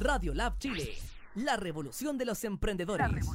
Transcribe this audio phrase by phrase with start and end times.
[0.00, 0.94] Radio Lab Chile,
[1.36, 3.26] la revolución de los emprendedores.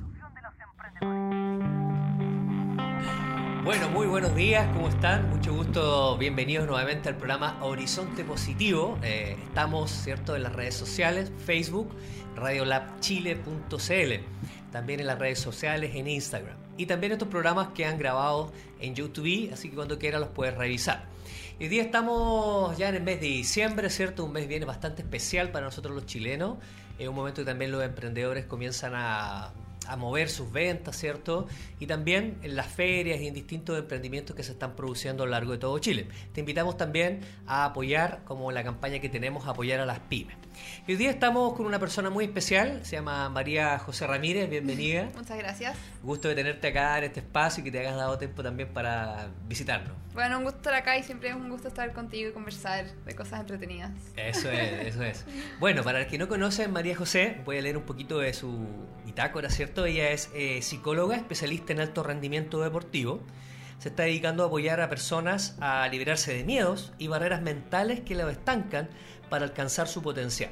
[3.64, 5.30] Bueno, muy buenos días, ¿cómo están?
[5.30, 8.98] Mucho gusto, bienvenidos nuevamente al programa Horizonte Positivo.
[9.04, 11.90] Eh, estamos, ¿cierto?, en las redes sociales, Facebook,
[12.36, 16.58] radiolabchile.cl, también en las redes sociales, en Instagram.
[16.78, 20.58] Y también estos programas que han grabado en YouTube, así que cuando quiera los puedes
[20.58, 21.06] revisar.
[21.62, 24.26] Hoy día estamos ya en el mes de diciembre, ¿cierto?
[24.26, 26.58] Un mes viene bastante especial para nosotros los chilenos.
[26.98, 29.52] Es un momento que también los emprendedores comienzan a
[29.88, 31.48] a mover sus ventas, ¿cierto?
[31.80, 35.32] Y también en las ferias y en distintos emprendimientos que se están produciendo a lo
[35.32, 36.08] largo de todo Chile.
[36.34, 40.36] Te invitamos también a apoyar, como la campaña que tenemos, a apoyar a las pymes.
[40.88, 45.10] hoy día estamos con una persona muy especial, se llama María José Ramírez, bienvenida.
[45.16, 45.78] Muchas gracias.
[46.04, 49.30] Gusto de tenerte acá en este espacio y que te hayas dado tiempo también para
[49.48, 49.94] visitarnos.
[50.14, 53.16] Bueno, un gusto estar acá y siempre es un gusto estar contigo y conversar de
[53.16, 53.92] cosas entretenidas.
[54.18, 55.26] Eso es, eso es.
[55.60, 58.68] Bueno, para el que no conocen María José, voy a leer un poquito de su
[59.12, 59.86] bitácora, ¿cierto?
[59.86, 63.20] Ella es eh, psicóloga, especialista en alto rendimiento deportivo.
[63.78, 68.16] Se está dedicando a apoyar a personas a liberarse de miedos y barreras mentales que
[68.16, 68.88] los estancan
[69.30, 70.52] para alcanzar su potencial.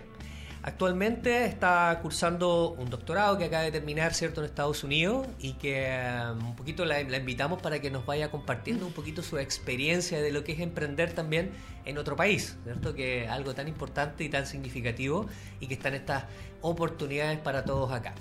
[0.61, 5.89] Actualmente está cursando un doctorado que acaba de terminar, ¿cierto?, en Estados Unidos y que
[6.33, 10.31] um, un poquito la, invitamos para que nos vaya compartiendo un poquito su experiencia de
[10.31, 11.51] lo que es emprender también
[11.85, 12.93] en otro país, ¿cierto?
[12.93, 15.27] Que es algo tan importante y tan significativo
[15.61, 16.25] y que están estas
[16.61, 18.13] oportunidades para todos acá.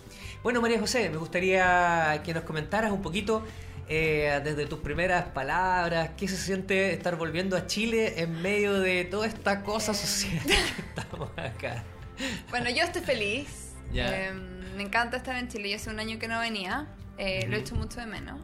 [0.45, 3.43] Bueno, María José, me gustaría que nos comentaras un poquito
[3.89, 9.05] eh, desde tus primeras palabras, ¿qué se siente estar volviendo a Chile en medio de
[9.07, 11.85] toda esta cosa social que estamos acá?
[12.51, 13.75] Bueno, yo estoy feliz.
[13.95, 15.71] Em, me encanta estar en Chile.
[15.71, 16.87] Yo hace un año que no venía.
[17.17, 18.41] Eh, lo he hecho mucho de menos.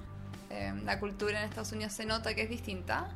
[0.50, 3.08] Em, la cultura en Estados Unidos se nota que es distinta.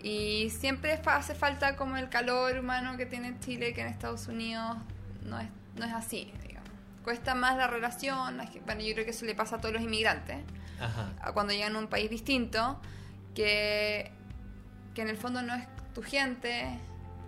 [0.00, 4.76] Y siempre hace falta como el calor humano que tiene Chile, que en Estados Unidos
[5.24, 6.70] no es, no es así, digamos.
[7.02, 8.38] Cuesta más la relación.
[8.64, 10.38] Bueno, yo creo que eso le pasa a todos los inmigrantes.
[11.34, 12.80] Cuando llegan a un país distinto,
[13.34, 14.12] que,
[14.94, 16.78] que en el fondo no es tu gente.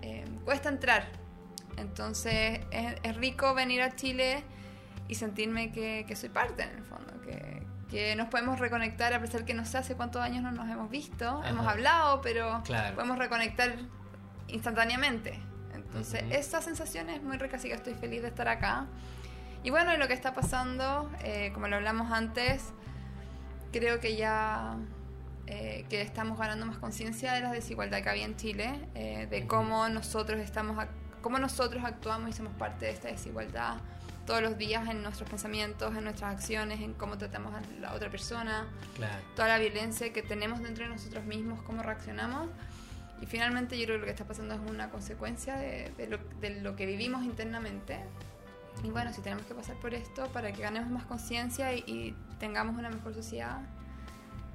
[0.03, 1.21] Em, cuesta entrar
[1.81, 4.45] entonces es, rico venir a Chile
[5.09, 9.53] y sentirme que, soy parte en el fondo, que, nos podemos reconectar a pesar que
[9.53, 12.63] no sé hace cuántos años no nos hemos visto, hemos hablado, pero
[12.95, 13.77] podemos reconectar
[14.47, 15.41] instantáneamente.
[15.75, 18.87] Entonces esa sensación es muy rica, así que estoy feliz de estar acá.
[19.65, 22.73] Y bueno, lo que está pasando, eh, como lo hablamos antes,
[23.73, 24.77] creo que ya
[25.47, 29.49] eh, que estamos ganando más conciencia de la desigualdad que había en Chile, eh, de
[29.49, 30.79] cómo nosotros estamos
[31.21, 33.79] cómo nosotros actuamos y somos parte de esta desigualdad
[34.31, 38.11] todos los días en nuestros pensamientos, en nuestras acciones, en cómo tratamos a la otra
[38.11, 38.69] persona,
[39.35, 42.49] toda la violencia que tenemos dentro de nosotros mismos, cómo reaccionamos.
[43.21, 46.19] Y finalmente yo creo que lo que está pasando es una consecuencia de,
[46.63, 47.99] lo, que vivimos internamente.
[48.85, 52.79] Y bueno, si tenemos que pasar por esto para que ganemos más conciencia y, tengamos
[52.79, 53.61] una mejor sociedad,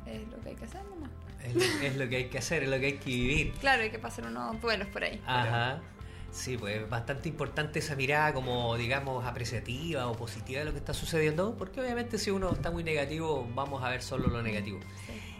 [0.07, 1.11] es lo que hay que hacer nomás.
[1.43, 3.53] Es lo, que hay que hacer, es lo que hay que vivir.
[3.59, 5.21] Claro, hay que pasar unos vuelos por ahí.
[5.27, 5.81] Ajá.
[6.35, 10.93] Sí, pues bastante importante esa mirada como, digamos, apreciativa o positiva de lo que está
[10.93, 14.81] sucediendo, porque obviamente si uno está muy negativo, vamos a ver solo lo negativo.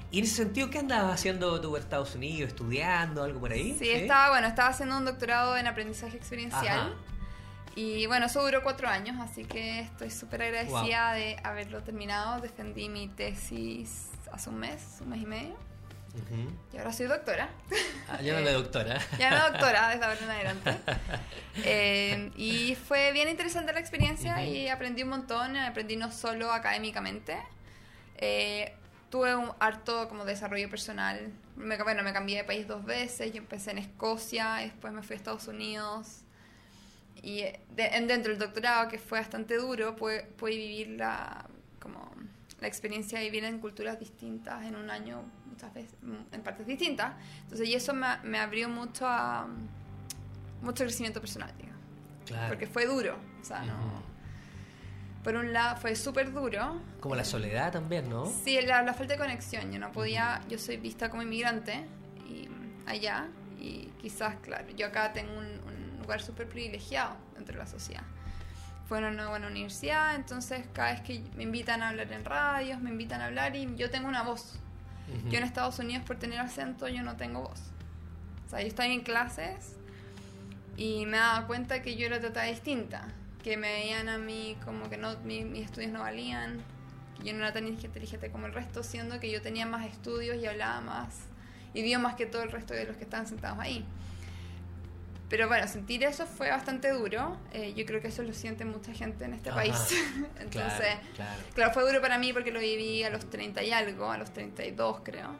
[0.09, 2.47] Y en ese sentido, ¿qué andabas haciendo tú en Estados Unidos?
[2.47, 3.75] ¿Estudiando algo por ahí?
[3.77, 6.95] Sí, estaba, bueno, estaba haciendo un doctorado en aprendizaje experiencial.
[7.75, 12.39] Y bueno, eso duró cuatro años, así que estoy súper agradecida de haberlo terminado.
[12.39, 15.74] Defendí mi tesis hace un mes, un mes y medio.
[16.73, 17.49] Y ahora soy doctora.
[18.09, 18.99] Ah, ya no doctora.
[19.19, 20.77] ya no doctora, desde ahora en adelante.
[21.63, 25.55] Eh, y fue bien interesante la experiencia y aprendí un montón.
[25.55, 27.37] Aprendí no solo académicamente.
[28.17, 28.73] Eh,
[29.09, 31.31] tuve un harto como desarrollo personal.
[31.55, 33.31] Me, bueno, me cambié de país dos veces.
[33.31, 36.21] Yo empecé en Escocia, después me fui a Estados Unidos.
[37.21, 41.47] Y dentro del doctorado, que fue bastante duro, pude, pude vivir la,
[42.65, 45.99] la experiencia de vivir en culturas distintas en un año muchas veces,
[46.31, 47.13] en partes distintas.
[47.43, 49.47] Entonces, y eso me, me abrió mucho a
[50.63, 51.79] mucho crecimiento personal, digamos.
[52.25, 52.47] Claro.
[52.47, 54.03] Porque fue duro, o sea, no...
[55.23, 56.81] Por un lado, fue súper duro.
[56.99, 58.25] Como la soledad también, ¿no?
[58.25, 59.71] Sí, la, la, falta de conexión.
[59.71, 61.85] Yo no podía, yo soy vista como inmigrante
[62.27, 62.47] y
[62.87, 63.27] allá,
[63.59, 68.03] y quizás, claro, yo acá tengo un, un lugar súper privilegiado dentro de la sociedad
[68.87, 72.79] fue en una buena universidad, entonces cada vez que me invitan a hablar en radios,
[72.81, 74.59] me invitan a hablar y yo tengo una voz.
[75.29, 77.61] Yo en Estados Unidos por tener acento yo no tengo voz.
[78.45, 79.75] O sea, yo estaba en clases
[80.77, 83.07] y me daba cuenta que yo era tratada distinta,
[83.43, 86.59] que me veían a mí como que no, mis estudios no valían,
[87.17, 90.37] que yo no era tan inteligente como el resto, siendo que yo tenía más estudios
[90.37, 91.25] y hablaba más
[91.73, 93.85] idiomas que todo el resto de los que estaban sentados ahí.
[95.29, 97.37] Pero bueno, sentir eso fue bastante duro.
[97.51, 99.75] Eh, yo creo que eso lo siente mucha gente en este país.
[100.39, 100.97] Entonces,
[101.53, 104.31] claro, fue duro para mí porque lo viví a los 30 y algo, a los
[104.31, 105.35] 32 creo.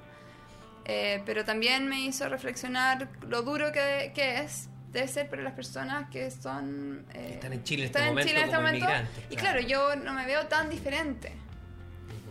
[0.85, 5.53] Eh, pero también me hizo reflexionar lo duro que, que es debe ser para las
[5.53, 8.88] personas que son eh, están en Chile en este momento, en este momento.
[9.29, 9.59] y claro.
[9.59, 11.33] yo no me veo tan diferente.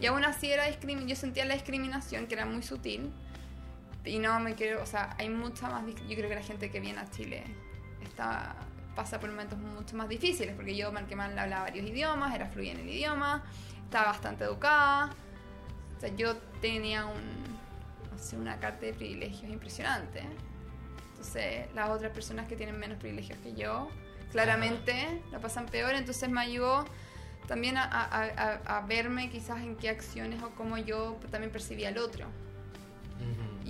[0.01, 3.11] Y aún así era yo sentía la discriminación que era muy sutil
[4.05, 6.81] y no me quiero, o sea, hay mucha más, yo creo que la gente que
[6.81, 7.45] viene a Chile
[8.03, 8.55] está,
[8.95, 12.47] pasa por momentos mucho más difíciles, porque yo, mal que mal, hablaba varios idiomas, era
[12.47, 13.43] fluida en el idioma,
[13.85, 15.11] estaba bastante educada,
[15.97, 20.23] o sea, yo tenía un, una carta de privilegios impresionante.
[21.11, 23.89] Entonces, las otras personas que tienen menos privilegios que yo,
[24.33, 26.85] claramente la pasan peor, entonces me ayudó
[27.47, 31.99] también a, a, a, verme quizás en qué acciones o cómo yo también percibía al
[31.99, 32.27] otro.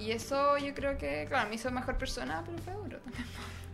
[0.04, 3.24] Y eso yo creo que, claro, me hizo mejor persona, pero fue duro también.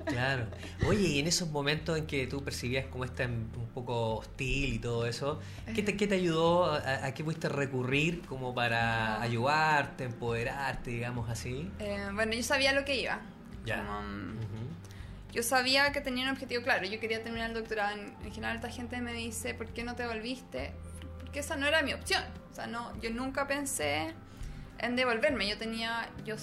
[0.06, 0.46] Claro.
[0.86, 4.78] Oye, y en esos momentos en que tú percibías como este un poco hostil y
[4.78, 5.40] todo eso,
[5.74, 6.72] ¿qué te, qué te ayudó?
[6.72, 9.22] A, qué pudiste recurrir como para ah.
[9.22, 11.70] ayudarte, empoderarte, digamos así?
[11.80, 13.20] Eh, bueno, yo sabía lo que iba.
[13.66, 13.82] Ya.
[13.82, 14.38] Mm,
[15.32, 16.86] yo sabía que tenía un objetivo claro.
[16.86, 17.98] Yo quería terminar el doctorado.
[17.98, 20.72] En, en general, esta gente me dice, ¿por qué no te volviste?
[21.18, 22.22] Porque esa no era mi opción.
[22.50, 24.14] O sea, no, yo nunca pensé
[24.80, 25.48] en devolverme.
[25.48, 26.36] Yo tenía, yo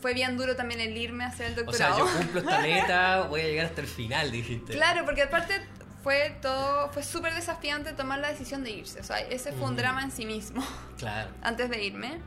[0.00, 2.04] fue bien duro también el irme a hacer el doctorado.
[2.04, 4.72] O sea, yo cumplo esta meta, voy a llegar hasta el final, dijiste.
[4.72, 5.60] Claro, porque aparte
[6.02, 9.00] fue todo, fue súper desafiante tomar la decisión de irse.
[9.00, 10.64] O sea, ese fue un drama en sí mismo.
[10.98, 11.30] Claro.
[11.40, 12.18] Antes de irme.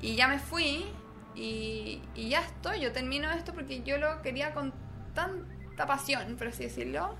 [0.00, 0.86] Y ya me fui
[1.34, 2.78] y, y ya estoy.
[2.80, 4.72] Yo termino esto porque yo lo quería con
[5.14, 7.16] tanta pasión, por así decirlo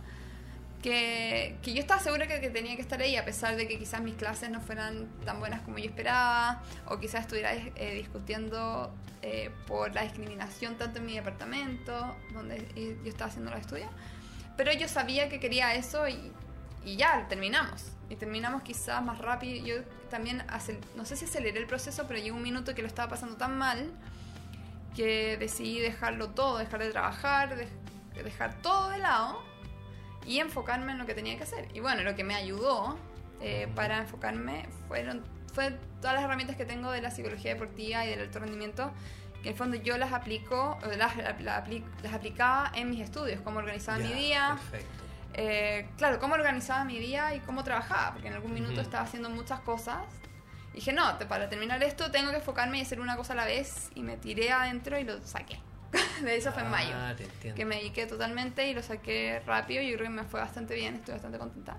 [0.82, 3.78] que, que, yo estaba segura que, que, tenía que estar ahí, a pesar de que
[3.78, 8.94] quizás mis clases no fueran tan buenas como yo esperaba, o quizás estuviera eh, discutiendo
[9.22, 12.64] eh, por la discriminación tanto en mi departamento, donde
[13.02, 13.90] yo estaba haciendo los estudios.
[14.56, 16.32] Pero yo sabía que quería eso y,
[16.84, 17.92] y ya, terminamos.
[18.10, 19.64] Y terminamos quizás más rápido.
[19.64, 20.42] Yo también,
[20.96, 23.58] no sé si aceleré el proceso, pero llegó un minuto que lo estaba pasando tan
[23.58, 23.90] mal
[24.96, 27.56] que decidí dejarlo todo, dejar de trabajar,
[28.24, 29.48] dejar todo de lado
[30.28, 31.68] y enfocarme en lo que tenía que hacer.
[31.74, 32.98] Y bueno, lo que me ayudó
[33.40, 38.10] eh, para enfocarme fueron fue todas las herramientas que tengo de la psicología deportiva y
[38.10, 38.92] del alto rendimiento,
[39.42, 43.98] que en el fondo yo las aplico, las, las, aplicaba en mis estudios, cómo organizaba
[43.98, 44.58] mi día.
[45.34, 49.30] Eh, claro, cómo organizaba mi día y cómo trabajaba, porque en algún minuto estaba haciendo
[49.30, 50.04] muchas cosas.
[50.72, 53.44] Y dije, no, para terminar esto tengo que enfocarme y hacer una cosa a la
[53.46, 53.90] vez.
[53.94, 55.58] Y me tiré adentro y lo saqué.
[56.22, 56.90] de eso fue en mayo.
[56.94, 57.14] Ah,
[57.54, 59.82] que me dediqué totalmente y lo saqué rápido.
[59.82, 61.76] y creo que me fue bastante bien, estoy bastante contenta.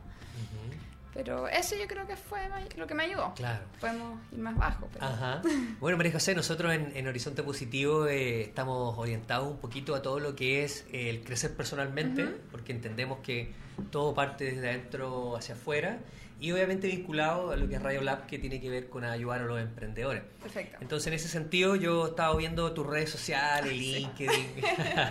[1.14, 2.40] Pero eso yo creo que fue
[2.78, 3.34] lo que me ayudó.
[3.34, 3.66] Claro.
[3.82, 4.88] Podemos ir más bajo.
[5.00, 5.42] Ajá.
[5.80, 10.36] Bueno, María José, nosotros en, Horizonte Positivo eh, estamos orientados un poquito a todo lo
[10.36, 13.54] que es el crecer personalmente, porque entendemos que
[13.92, 16.00] todo parte desde adentro hacia afuera
[16.40, 19.42] y obviamente vinculado a lo que es Radio Lab, que tiene que ver con ayudar
[19.42, 20.24] a los emprendedores.
[20.42, 20.78] Perfecto.
[20.80, 24.48] Entonces, en ese sentido, yo estaba viendo tus redes sociales, LinkedIn.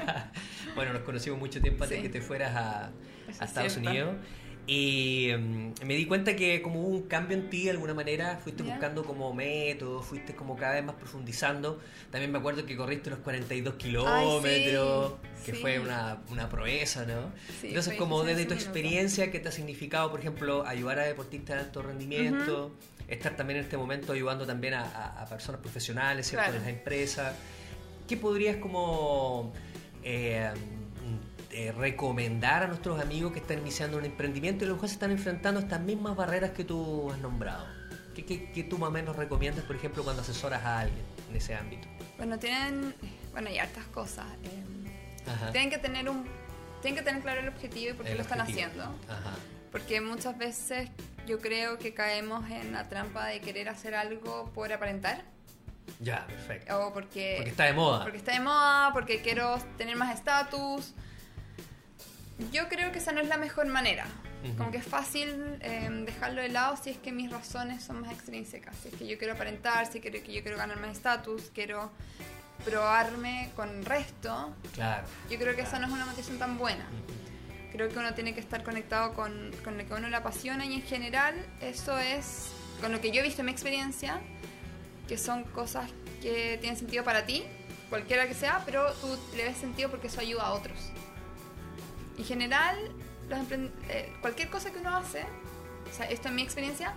[0.75, 2.91] bueno, nos conocimos mucho tiempo antes de que te fueras a,
[3.41, 4.17] a Estados Unidos.
[4.69, 8.39] Y mm, me di cuenta que como hubo un cambio en ti de alguna manera,
[8.45, 11.81] fuiste buscando como métodos, fuiste como cada vez más profundizando.
[12.11, 15.15] También me acuerdo que corriste los 42 kilómetros,
[15.47, 17.33] que fue una, una, proeza, ¿no?
[17.63, 21.63] Entonces como desde tu experiencia, ¿qué te ha significado, por ejemplo, ayudar a deportistas de
[21.63, 22.71] alto rendimiento?
[23.09, 26.51] Estar también en este momento ayudando también a, personas profesionales, ¿cierto?
[26.51, 27.35] En las empresas.
[28.07, 29.55] ¿Qué podrías como...
[30.03, 30.51] Eh,
[31.59, 34.95] eh, recomendar a nuestros amigos que están iniciando un emprendimiento y a lo mejor se
[34.95, 37.67] están enfrentando a estas mismas barreras que tú has nombrado?
[38.15, 41.57] ¿Qué, qué, tú más o menos recomiendas, por ejemplo, cuando asesoras a alguien en ese
[41.57, 41.89] ámbito?
[42.17, 42.95] Bueno, tienen,
[43.33, 44.27] bueno, hay hartas cosas.
[44.45, 46.27] Eh, tienen que tener un,
[46.81, 48.95] tienen que tener claro el objetivo y por qué lo están haciendo.
[49.73, 50.89] Porque muchas veces
[51.27, 55.25] yo creo que caemos en la trampa de querer hacer algo por aparentar.
[55.99, 56.87] Ya, perfecto.
[56.87, 58.03] O porque, porque está de moda.
[58.05, 60.95] Porque está de moda, porque quiero tener más estatus,
[62.53, 64.07] yo creo que esa no es la mejor manera.
[64.57, 68.13] Como que es fácil em, dejarlo de lado si es que mis razones son más
[68.13, 68.77] extrínsecas.
[68.81, 71.91] Si es que yo quiero aparentar, si quiero, que yo quiero ganar más estatus, quiero
[72.65, 74.55] probarme con el resto.
[74.75, 75.07] Claro.
[75.29, 76.87] Yo creo que esa no es una motivación tan buena.
[77.73, 80.65] Creo que uno tiene que estar conectado con, con lo que a uno le apasiona
[80.65, 84.21] y en general eso es, con lo que yo he visto en mi experiencia,
[85.09, 85.91] que son cosas
[86.23, 87.45] que tienen sentido para ti,
[87.89, 90.79] cualquiera que sea, pero tú le ves sentido porque eso ayuda a otros.
[92.19, 92.77] En general,
[93.89, 95.23] eh, cualquier cosa que uno hace,
[95.91, 96.93] o sea, esto en mi experiencia,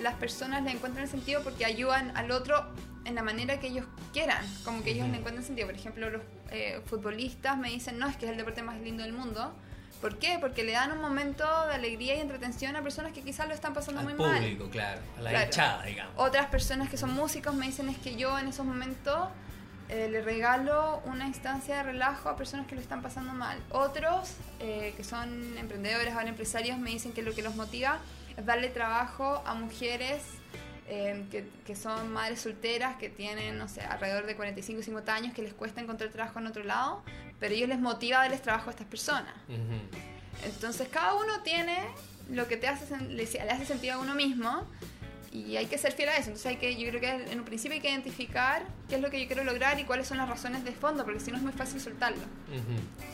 [0.00, 2.64] las personas le encuentran el sentido porque ayudan al otro
[3.04, 5.66] en la manera que ellos quieran, como que ellos le encuentren sentido.
[5.66, 9.02] Por ejemplo, los eh, futbolistas me dicen, no, es que es el deporte más lindo
[9.02, 9.52] del mundo.
[10.00, 10.38] ¿Por qué?
[10.40, 13.74] Porque le dan un momento de alegría y entretención a personas que quizás lo están
[13.74, 14.38] pasando muy mal.
[14.38, 16.14] público, claro, a la hinchada, digamos.
[16.16, 19.28] Otras personas que son músicos me dicen es que yo en esos momentos
[19.90, 23.58] eh, le regalo una instancia de relajo a personas que lo están pasando mal.
[23.70, 27.98] Otros, eh, que son emprendedores o empresarios, me dicen que lo que los motiva
[28.36, 30.22] es darle trabajo a mujeres
[30.86, 31.24] eh,
[31.66, 35.42] que, son madres solteras, que tienen, no sé, alrededor de 45 y 50 años, que
[35.42, 37.02] les cuesta encontrar trabajo en otro lado,
[37.40, 39.34] pero ellos les motiva a darles trabajo a estas personas.
[40.44, 41.76] Entonces, cada uno tiene
[42.30, 44.64] lo que te hace, le hace sentido a uno mismo
[45.32, 46.28] y hay que ser fiel a eso.
[46.28, 49.10] Entonces hay que, yo creo que en un principio hay que identificar qué es lo
[49.10, 51.42] que yo quiero lograr y cuáles son las razones de fondo, porque si no es
[51.42, 52.22] muy fácil soltarlo.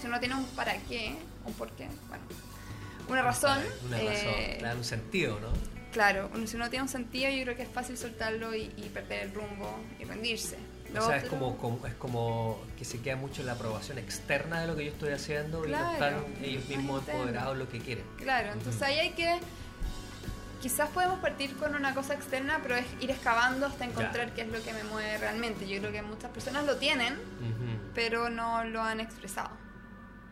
[0.01, 2.25] Si uno tiene un para qué, un por qué, bueno,
[3.09, 3.59] una razón.
[3.87, 5.49] Una razón, eh, un sentido, ¿no?
[5.93, 9.35] Claro, si uno tiene un sentido, yo creo que es fácil soltarlo y, perder el
[9.35, 10.59] rumbo y rendirse.
[10.95, 11.57] o sea, es como,
[11.87, 15.13] es como que se queda mucho en la aprobación externa de lo que yo estoy
[15.13, 18.05] haciendo y no están ellos mismos empoderados lo que quieren.
[18.19, 19.39] Claro, entonces ahí hay que
[20.61, 24.49] quizás podemos partir con una cosa externa, pero es ir excavando hasta encontrar qué es
[24.49, 25.69] lo que me mueve realmente.
[25.69, 27.15] Yo creo que muchas personas lo tienen,
[27.95, 29.51] pero no lo han expresado.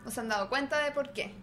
[0.03, 1.33] No se han dado cuenta de por qué.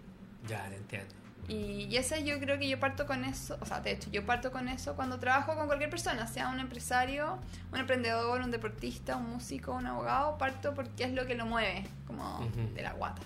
[0.47, 1.15] Ya, lo entiendo.
[1.49, 4.53] Y, ese yo creo que yo parto con eso, o sea, de hecho, yo parto
[4.53, 7.39] con eso cuando trabajo con cualquier persona, sea un empresario,
[7.73, 11.85] un emprendedor, un deportista, un músico, un abogado, parto porque es lo que lo mueve,
[12.07, 13.23] como de la guata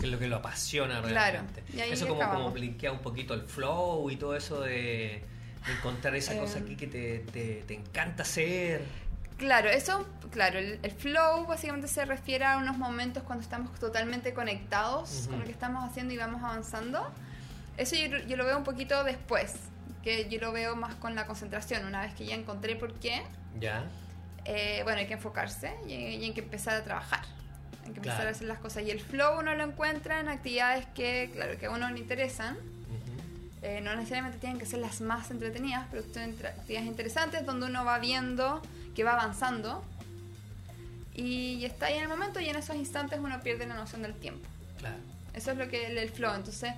[0.00, 1.62] que es lo que lo apasiona realmente.
[1.76, 5.22] eso como, como blinkea un poquito el flow y todo eso de,
[5.68, 7.18] encontrar esa cosa aquí que te,
[7.66, 8.82] te, encanta hacer.
[9.36, 15.28] Claro, eso, claro, el, flow básicamente se refiere a unos momentos cuando estamos totalmente conectados
[15.28, 17.10] con lo que estamos haciendo y vamos avanzando.
[17.76, 19.54] Eso yo, yo, lo veo un poquito después,
[20.02, 23.22] que yo lo veo más con la concentración, una vez que ya encontré por qué.
[23.58, 23.84] Ya.
[24.44, 27.20] Eh, bueno, hay que enfocarse y, y hay que empezar a trabajar
[27.92, 28.84] que empezar a hacer las cosas.
[28.84, 32.56] Y el flow uno lo encuentra en actividades que, claro, que a uno le interesan.
[33.62, 37.84] Eh, no necesariamente tienen que ser las más entretenidas, pero son actividades interesantes donde uno
[37.84, 38.62] va viendo
[38.94, 39.84] que va avanzando.
[41.14, 44.14] Y, está ahí en el momento y en esos instantes uno pierde la noción del
[44.14, 44.48] tiempo.
[44.78, 44.96] Claro.
[45.34, 46.34] Eso es lo que el, el flow.
[46.34, 46.72] Entonces,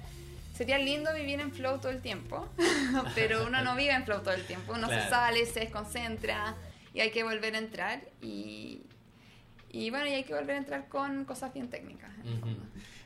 [0.57, 2.49] sería lindo vivir en flow todo el tiempo,
[3.15, 4.73] pero uno no vive en flow todo el tiempo.
[4.73, 6.55] Uno se sale, se desconcentra
[6.95, 8.01] y hay que volver a entrar.
[8.21, 8.83] Y,
[9.73, 12.11] y bueno, y hay que volver a entrar con cosas bien técnicas.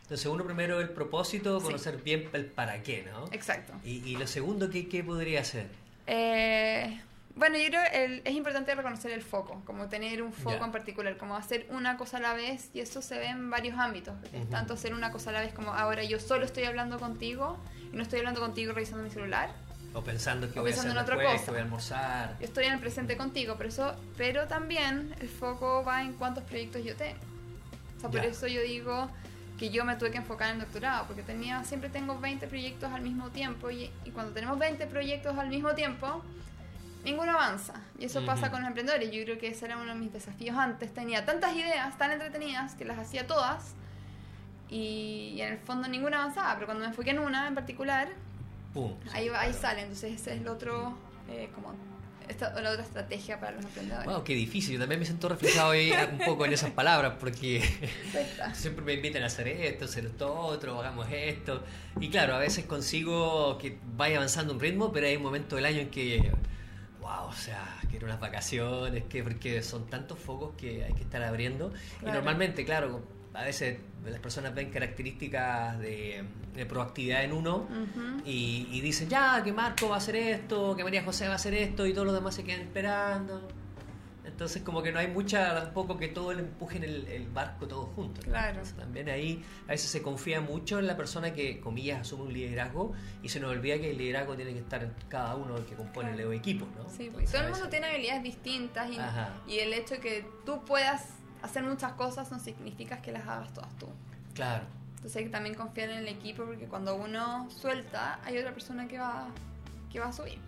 [0.02, 3.26] Entonces, uno primero el propósito, conocer bien el para qué, ¿no?
[3.32, 3.72] Exacto.
[3.84, 5.68] ¿Y, lo segundo qué, qué podría ser?
[6.06, 7.00] Eh,
[7.36, 11.16] bueno, yo creo que es importante reconocer el foco, como tener un foco en particular,
[11.16, 14.14] como hacer una cosa a la vez, y eso se ve en varios ámbitos.
[14.50, 17.58] Tanto hacer una cosa a la vez como ahora yo solo estoy hablando contigo
[17.92, 19.50] y no estoy hablando contigo revisando mi celular
[19.96, 21.44] o pensando que voy a hacer en otra cosa.
[21.44, 22.36] que voy a almorzar.
[22.38, 26.44] Yo estoy en el presente contigo, pero, eso, pero también el foco va en cuántos
[26.44, 27.18] proyectos yo tengo.
[27.96, 29.10] O sea, por eso yo digo
[29.58, 32.92] que yo me tuve que enfocar en el doctorado, porque tenía, siempre tengo 20 proyectos
[32.92, 36.22] al mismo tiempo y, cuando tenemos 20 proyectos al mismo tiempo,
[37.02, 37.80] ninguno avanza.
[37.98, 39.10] Y eso pasa con los emprendedores.
[39.10, 40.92] Yo creo que ese era uno de mis desafíos antes.
[40.92, 43.74] Tenía tantas ideas tan entretenidas que las hacía todas
[44.68, 48.08] y, en el fondo ninguna avanzaba, pero cuando me enfoqué en una en particular,
[49.12, 50.96] Ahí, ahí sale, entonces ese es el otro,
[51.28, 51.74] eh, como
[52.28, 54.06] esta, la otra estrategia para los emprendedores.
[54.06, 54.74] Wow, qué difícil.
[54.74, 57.62] Yo también me siento reflejado ahí un poco en esas palabras porque
[58.52, 61.62] siempre me invitan a hacer esto, hacer esto otro, hagamos esto.
[62.00, 65.66] Y claro, a veces consigo que vaya avanzando un ritmo, pero hay un momento del
[65.66, 66.32] año en que,
[67.00, 71.22] wow, o sea, quiero unas vacaciones, que porque son tantos focos que hay que estar
[71.22, 71.72] abriendo.
[72.02, 73.02] Y normalmente, claro,
[73.36, 76.24] a veces las personas ven características de,
[76.68, 77.68] proactividad en uno
[78.24, 81.54] y, dicen, ya, que Marco va a hacer esto, que María José va a hacer
[81.54, 83.46] esto y todos los demás se quedan esperando.
[84.24, 87.88] Entonces como que no hay mucha, tampoco que todo le empuje en el, barco todos
[87.94, 88.24] juntos.
[88.24, 88.60] Claro.
[88.76, 92.92] también ahí a veces se confía mucho en la persona que, comillas, asume un liderazgo
[93.22, 96.12] y se nos olvida que el liderazgo tiene que estar en cada uno que compone
[96.12, 96.88] el equipo, ¿no?
[96.90, 98.98] Sí, pues, todo el mundo tiene habilidades distintas y,
[99.52, 103.52] y el hecho de que tú puedas hacer muchas cosas no significa que las hagas
[103.52, 103.88] todas tú.
[104.34, 104.64] Claro.
[104.96, 108.88] Entonces hay que también confiar en el equipo porque cuando uno suelta, hay otra persona
[108.88, 109.28] que va,
[109.90, 110.38] que va a subir.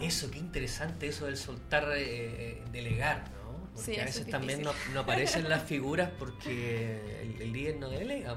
[0.00, 3.70] Eso, qué interesante eso del soltar, eh, eh, delegar, ¿no?
[3.74, 8.36] Porque a veces también no, aparecen las figuras porque el, líder no delega.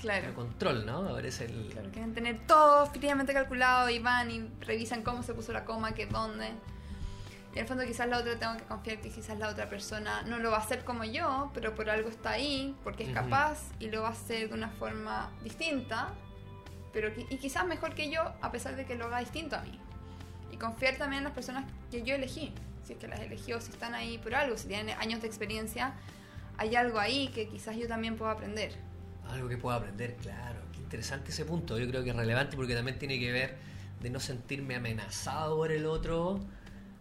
[0.00, 0.28] Claro.
[0.28, 1.08] El control, ¿no?
[1.08, 1.68] Aparece el...
[1.72, 5.92] Claro, quieren tener todo fríamente calculado y van y revisan cómo se puso la coma,
[5.92, 6.52] qué dónde.
[7.52, 10.22] Y en el fondo quizás la otra tengo que confiar que quizás la otra persona
[10.22, 13.58] no lo va a hacer como yo, pero por algo está ahí, porque es capaz
[13.80, 16.14] y lo va a hacer de una forma distinta,
[16.92, 19.78] pero y quizás mejor que yo, a pesar de que lo haga distinto a mí.
[20.52, 22.52] Y confiar también en las personas que yo elegí.
[22.84, 25.94] si es que las eligió, si están ahí por algo, si tienen años de experiencia,
[26.56, 28.72] hay algo ahí que quizás yo también puedo aprender.
[29.28, 30.60] Algo que puedo aprender, claro.
[30.72, 31.78] Qué interesante ese punto.
[31.78, 33.56] Yo creo que es relevante porque también tiene que ver
[34.00, 36.40] de no sentirme amenazado por el otro,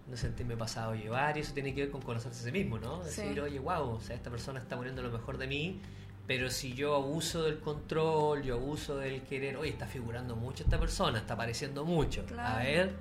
[0.10, 2.80] no sentirme pasado a llevar, y eso tiene que ver con conocerse a sí mismo,
[2.80, 3.04] ¿no?
[3.04, 5.82] Decir, oye, wow, o sea, esta persona está poniendo lo mejor de mí,
[6.28, 10.80] pero si yo abuso del control, yo abuso del querer, oye, está figurando mucho esta
[10.80, 12.24] persona, está apareciendo mucho.
[12.38, 12.96] A ver,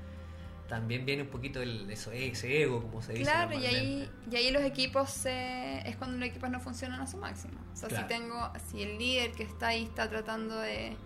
[0.68, 3.24] también viene un poquito el, eso, ese ego, como se dice.
[3.24, 7.16] Claro, y ahí, y ahí los equipos es cuando los equipos no funcionan a su
[7.16, 7.58] máximo.
[7.72, 10.96] O sea, si tengo, si el líder que está ahí está tratando de,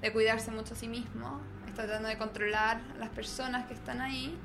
[0.00, 4.00] de cuidarse mucho a sí mismo, está tratando de controlar a las personas que están
[4.00, 4.36] ahí,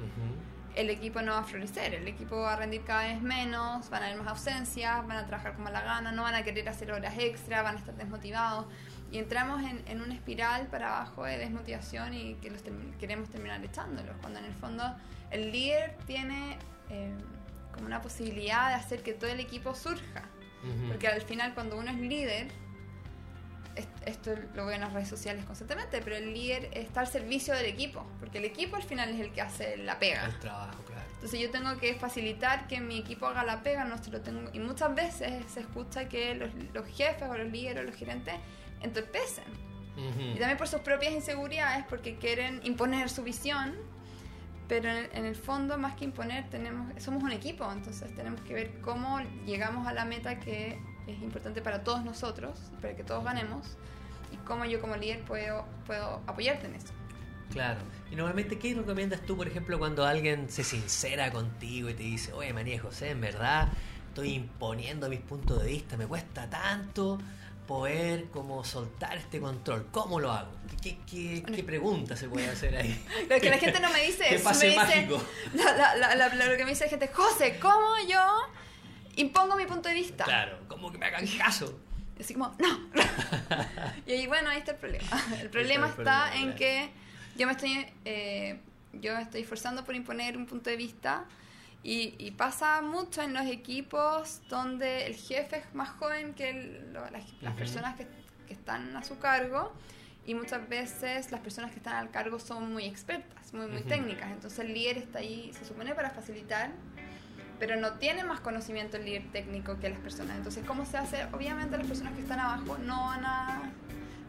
[0.75, 4.03] el equipo no va a florecer, el equipo va a rendir cada vez menos, van
[4.03, 6.91] a haber más ausencias, van a trabajar como la gana, no van a querer hacer
[6.91, 8.65] horas extra, van a estar desmotivados.
[9.11, 12.61] Y entramos en, en una espiral para abajo de desmotivación y que los
[12.99, 14.83] queremos terminar echándolos, cuando en el fondo
[15.31, 16.57] el líder tiene
[16.89, 17.13] eh,
[17.73, 20.23] como una posibilidad de hacer que todo el equipo surja,
[20.87, 22.47] porque al final cuando uno es líder,
[24.05, 27.65] esto lo veo en las redes sociales constantemente, pero el líder está al servicio del
[27.65, 30.25] equipo, porque el equipo al final es el que hace la pega.
[30.25, 31.03] El trabajo, claro.
[31.15, 34.49] Entonces yo tengo que facilitar que mi equipo haga la pega, no se lo tengo,
[34.53, 38.35] y muchas veces se escucha que los, los jefes o los líderes o los gerentes
[38.81, 39.65] entorpecen.
[39.97, 43.75] Y también por sus propias inseguridades, porque quieren imponer su visión,
[44.67, 48.41] pero en el, en el, fondo, más que imponer, tenemos, somos un equipo, entonces tenemos
[48.41, 53.03] que ver cómo llegamos a la meta que es importante para todos nosotros, para que
[53.03, 53.77] todos ganemos,
[54.31, 56.93] y cómo yo como líder puedo, puedo apoyarte en eso.
[57.51, 57.79] Claro.
[58.11, 62.33] Y normalmente, ¿qué recomiendas tú, por ejemplo, cuando alguien se sincera contigo y te dice,
[62.33, 63.69] oye, María José, en verdad
[64.07, 67.19] estoy imponiendo mis puntos de vista, me cuesta tanto
[67.67, 69.87] poder como soltar este control?
[69.91, 70.51] ¿Cómo lo hago?
[70.81, 73.03] ¿Qué, qué, qué pregunta se puede hacer ahí?
[73.29, 74.43] lo que la gente no me dice es...
[74.43, 78.19] me dice, lo que me dice la gente, José, ¿cómo yo
[79.15, 80.23] impongo mi punto de vista.
[80.23, 81.79] Claro, como que me hagan caso.
[82.17, 82.89] Y así como, no.
[84.07, 85.05] y ahí, bueno, ahí está el problema.
[85.41, 86.89] El problema está, en que
[87.35, 88.59] yo me estoy, eh,
[88.93, 91.25] yo me estoy esforzando por imponer un punto de vista
[91.87, 96.81] y, pasa mucho en los equipos donde el jefe es más joven que
[97.41, 98.07] las, personas que,
[98.47, 99.71] que, están a su cargo
[100.25, 104.31] y muchas veces las personas que están al cargo son muy expertas, muy, muy técnicas.
[104.31, 106.71] Entonces el líder está ahí, se supone, para facilitar
[107.59, 110.37] pero no tiene más conocimiento el líder técnico que las personas.
[110.37, 111.25] Entonces, ¿cómo se hace?
[111.33, 113.71] Obviamente las personas que están abajo no van a,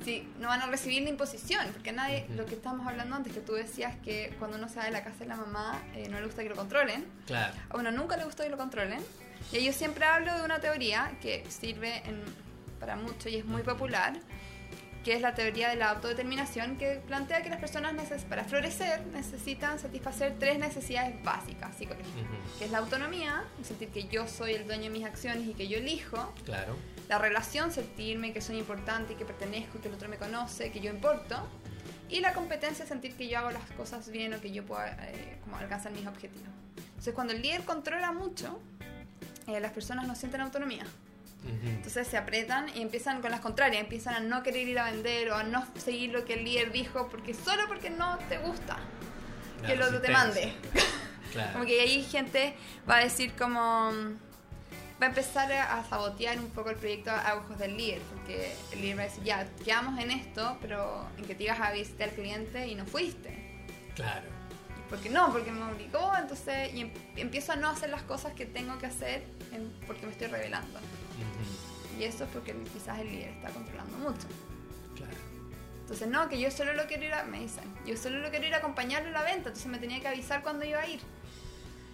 [0.05, 3.41] sí, no van a recibir la imposición, porque nadie, lo que estábamos hablando antes, que
[3.41, 6.19] tú decías que cuando uno se va de la casa de la mamá eh, no
[6.19, 7.05] le gusta que lo controlen.
[7.27, 7.55] Claro.
[7.71, 9.01] A uno nunca le gusta que lo controlen.
[9.53, 12.03] Y yo siempre hablo de una teoría que sirve
[12.81, 14.15] para mucho y es muy popular,
[15.07, 19.79] que es la teoría de la autodeterminación, que plantea que las personas para florecer necesitan
[19.79, 22.11] satisfacer tres necesidades básicas psicológicas,
[22.59, 25.69] que es la autonomía, sentir que yo soy el dueño de mis acciones y que
[25.69, 26.35] yo elijo.
[26.45, 26.75] Claro.
[27.09, 30.81] La relación, sentirme que soy importante y que pertenezco, que el otro me conoce, que
[30.81, 31.37] yo importo.
[32.09, 35.39] Y la competencia, sentir que yo hago las cosas bien o que yo pueda eh,
[35.45, 36.49] como alcanzar mis objetivos.
[36.77, 38.59] Entonces, cuando el líder controla mucho,
[39.47, 40.85] eh, las personas no sienten autonomía.
[41.65, 45.31] Entonces se apretan y empiezan con las contrarias, empiezan a no querer ir a vender
[45.31, 48.79] o a no seguir lo que el líder dijo porque solo porque no te gusta
[49.65, 50.53] que el otro te mande.
[51.53, 52.55] como que ahí gente
[52.89, 53.93] va a decir como
[55.01, 58.81] va a empezar a sabotear un poco el proyecto a ojos del líder, porque el
[58.81, 62.09] líder va a decir, ya, quedamos en esto, pero en que te ibas a visitar
[62.09, 63.65] al cliente y no fuiste.
[63.95, 64.27] Claro.
[64.89, 68.47] Porque no, porque me obligó, entonces, y em, empiezo a no hacer las cosas que
[68.47, 69.25] tengo que hacer
[69.87, 70.79] porque me estoy revelando.
[71.99, 74.27] Y eso es porque quizás el líder está controlando mucho.
[74.95, 75.17] Claro.
[75.81, 78.47] Entonces, no, que yo solo lo quiero ir a, me dicen, yo solo lo quiero
[78.47, 81.01] ir a acompañarlo a la venta, entonces me tenía que avisar cuando iba a ir.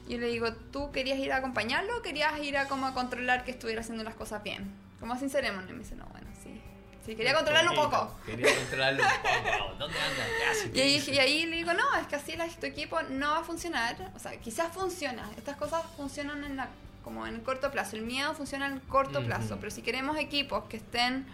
[0.09, 2.95] Y yo le digo, ¿tú querías ir a acompañarlo o querías ir a como a
[2.95, 4.73] controlar que estuviera haciendo las cosas bien?
[4.99, 5.71] Como sincerémonos.
[5.71, 6.61] Y me dice, no, bueno, sí.
[7.05, 8.17] Sí, quería controlarlo un poco.
[8.25, 9.75] Quería controlarlo un poco.
[9.79, 10.25] ¿Dónde anda?
[10.49, 10.71] Casi.
[10.73, 13.45] Y ahí, y ahí le digo, no, es que así tu equipo no va a
[13.45, 13.97] funcionar.
[14.15, 15.31] O sea, quizás funciona.
[15.37, 16.69] Estas cosas funcionan en la
[17.03, 17.97] como en corto plazo.
[17.97, 21.27] El miedo funciona en corto plazo, pero si queremos equipos que estén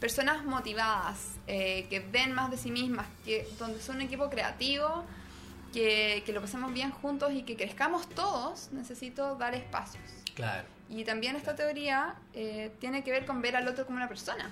[0.00, 5.04] personas motivadas, eh, que ven más de sí mismas, que donde son un equipo creativo,
[5.72, 10.02] que, que, lo pasemos bien juntos y que crezcamos todos, necesito dar espacios.
[10.34, 10.66] Claro.
[10.90, 14.50] Y también esta teoría eh, tiene que ver con ver al otro como una persona.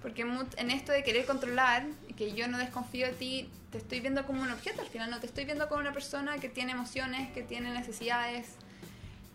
[0.00, 0.22] Porque
[0.58, 1.84] en esto de querer controlar,
[2.16, 5.18] que yo no desconfío de ti, te estoy viendo como un objeto al final, no
[5.18, 8.54] te estoy viendo como una persona que tiene emociones, que tiene necesidades,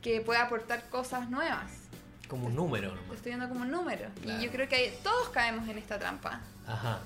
[0.05, 1.71] que puede aportar cosas nuevas.
[2.27, 2.93] Como un número.
[3.09, 4.07] Te estoy viendo como un número.
[4.23, 6.41] Y yo creo que todos caemos en esta trampa.
[6.67, 6.99] Ajá.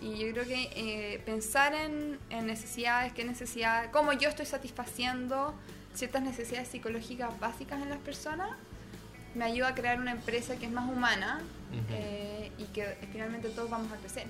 [0.00, 5.52] Y yo creo que eh, pensar en, en, necesidades, qué necesidades, cómo yo estoy satisfaciendo
[5.94, 8.50] ciertas necesidades psicológicas básicas en las personas,
[9.34, 11.40] me ayuda a crear una empresa que es más humana
[11.90, 14.28] eh, y que finalmente todos vamos a crecer.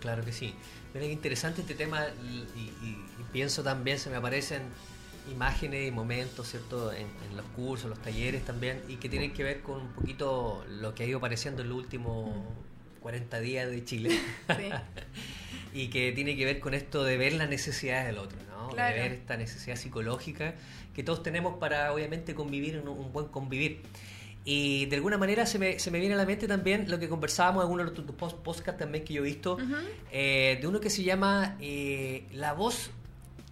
[0.00, 0.52] Claro que sí.
[0.92, 2.44] Mira qué interesante este tema y,
[3.32, 4.62] pienso también, se me aparecen
[5.30, 6.92] imágenes y momentos, ¿cierto?
[6.92, 7.06] En,
[7.36, 11.02] los cursos, los talleres también, y que tienen que ver con un poquito lo que
[11.02, 12.30] ha ido apareciendo en los últimos
[13.00, 14.18] 40 días de Chile.
[15.74, 18.68] y que tiene que ver con esto de ver las necesidades del otro, ¿no?
[18.68, 20.54] De ver esta necesidad psicológica
[20.94, 23.82] que todos tenemos para, obviamente, convivir en un buen convivir.
[24.44, 27.08] Y de alguna manera se me, se me viene a la mente también lo que
[27.08, 29.56] conversábamos en uno de los podcasts también que yo he visto,
[30.12, 32.90] eh, de uno que se llama eh, La voz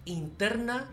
[0.05, 0.87] interna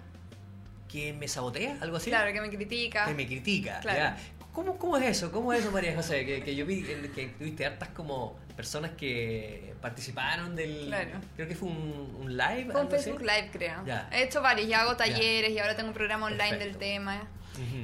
[0.90, 2.11] que me sabotea, algo así.
[2.11, 3.07] Claro, que me critica.
[3.07, 4.16] Que me critica, claro.
[4.53, 5.31] ¿Cómo, ¿Cómo, es eso?
[5.31, 6.26] ¿Cómo es eso, María José?
[6.26, 10.87] Que, que yo vi que, tuviste hartas como personas que participaron del...
[10.88, 11.20] Claro.
[11.37, 12.72] Creo que fue un, live.
[12.72, 13.85] Fue un Facebook Live, creo.
[14.11, 17.29] He hecho varios, ya hago talleres y ahora tengo un programa online del tema.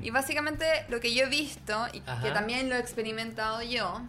[0.02, 4.02] Y básicamente lo que yo he visto, y que también lo he experimentado yo,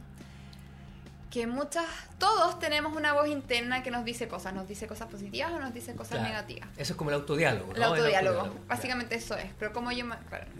[1.31, 1.85] que muchas,
[2.19, 5.73] todos tenemos una voz interna que nos dice cosas, nos dice cosas positivas o nos
[5.73, 6.69] dice cosas negativas.
[6.77, 7.73] Eso es como el autodiálogo.
[7.73, 9.51] El autodiálogo, básicamente eso es.
[9.59, 10.05] Pero como yo,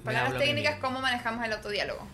[0.03, 2.05] para las técnicas, cómo manejamos el autodiálogo.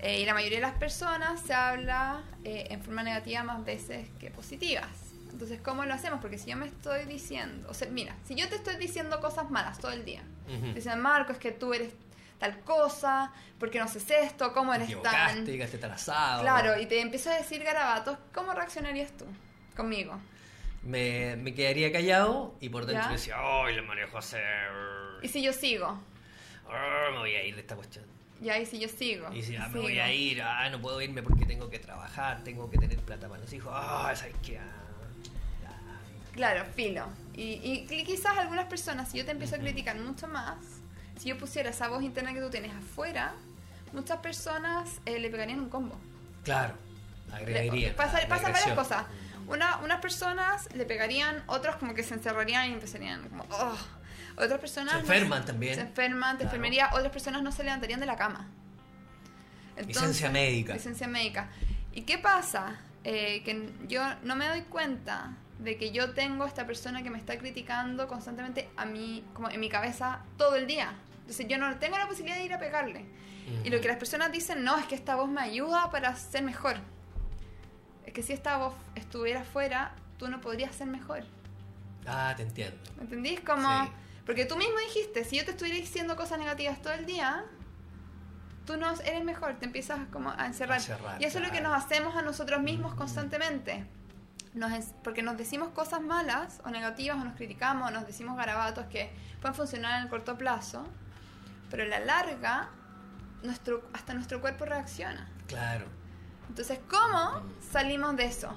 [0.00, 4.08] Eh, y la mayoría de las personas se habla eh, en forma negativa más veces
[4.20, 4.86] que positivas.
[5.32, 6.20] Entonces, ¿cómo lo hacemos?
[6.20, 9.50] Porque si yo me estoy diciendo, o sea, mira, si yo te estoy diciendo cosas
[9.50, 10.22] malas todo el día,
[10.74, 11.92] dicen, Marco, es que tú eres
[12.38, 15.44] tal cosa, porque no haces esto, cómo eres tan...
[15.44, 16.42] tal asado.
[16.42, 19.26] Claro, y te empiezo a decir garabatos, ¿cómo reaccionarías tú
[19.76, 20.18] conmigo?
[20.82, 24.70] Me, me quedaría callado y por dentro decía, ¡ay, le manejo hacer!
[25.22, 26.00] ¿Y si yo sigo?
[27.12, 28.04] me voy a ir de esta cuestión.
[28.40, 29.32] Ya, y si yo sigo.
[29.32, 32.44] Y si ah, me voy a ir, ah, no puedo irme porque tengo que trabajar,
[32.44, 34.60] tengo que tener plata para los hijos, ah, ¿sabes qué?
[36.32, 37.06] Claro, filo.
[37.34, 40.58] Y, y, quizás algunas personas, si yo te empiezo a criticar mucho más,
[41.18, 43.34] si yo pusiera esa voz interna que tú tienes afuera,
[43.92, 45.96] muchas personas eh, le pegarían un combo.
[46.44, 46.74] Claro,
[47.32, 47.94] agregarían.
[47.94, 49.04] Pasa, varias cosas.
[49.46, 53.78] Una, unas personas le pegarían, otros como que se encerrarían y empezarían como, oh.
[54.38, 54.94] Otras personas...
[54.94, 55.74] Se enferman también.
[55.74, 56.90] Se enferman, te enfermería.
[56.92, 58.46] Otras personas no se levantarían de la cama.
[59.84, 60.74] licencia médica.
[60.74, 61.48] Licencia médica.
[61.92, 62.76] ¿Y qué pasa?
[63.02, 67.18] Eh, que yo no me doy cuenta de que yo tengo esta persona que me
[67.18, 70.92] está criticando constantemente a mí, como en mi cabeza, todo el día.
[71.28, 73.04] Entonces yo no tengo la posibilidad de ir a pegarle.
[73.62, 76.42] Y lo que las personas dicen, no, es que esta voz me ayuda para ser
[76.42, 76.76] mejor.
[78.06, 81.24] Es que si esta voz estuviera fuera, tú no podrías ser mejor.
[82.06, 82.78] Ah, te entiendo.
[82.96, 83.40] ¿Me entendís?
[83.40, 83.68] Como...
[84.24, 87.44] Porque tú mismo dijiste, si yo te estuviera diciendo cosas negativas todo el día,
[88.64, 90.80] tú no eres mejor, te empiezas como a encerrar.
[91.18, 93.86] y eso es lo que nos hacemos a nosotros mismos constantemente
[95.02, 99.10] porque nos decimos cosas malas o negativas o nos criticamos o nos decimos garabatos que
[99.40, 100.84] pueden funcionar en el corto plazo,
[101.70, 102.70] pero a la larga
[103.42, 105.28] nuestro, hasta nuestro cuerpo reacciona.
[105.46, 105.86] Claro.
[106.48, 108.56] Entonces, ¿cómo salimos de eso?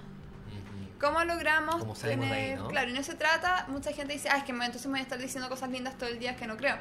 [1.00, 2.60] ¿Cómo logramos tener...
[2.60, 5.04] Claro, y no se trata, mucha gente dice, ah, es que entonces me voy a
[5.04, 6.78] estar diciendo cosas lindas todo el día que no creo.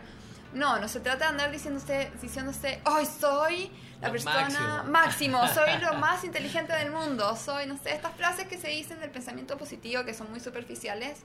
[0.53, 5.47] No, no se trata de andar diciéndose, diciéndose, hoy soy la persona máximo.
[5.49, 9.11] soy lo más inteligente del mundo, soy, no sé, estas frases que se dicen del
[9.11, 11.23] pensamiento positivo que son muy superficiales.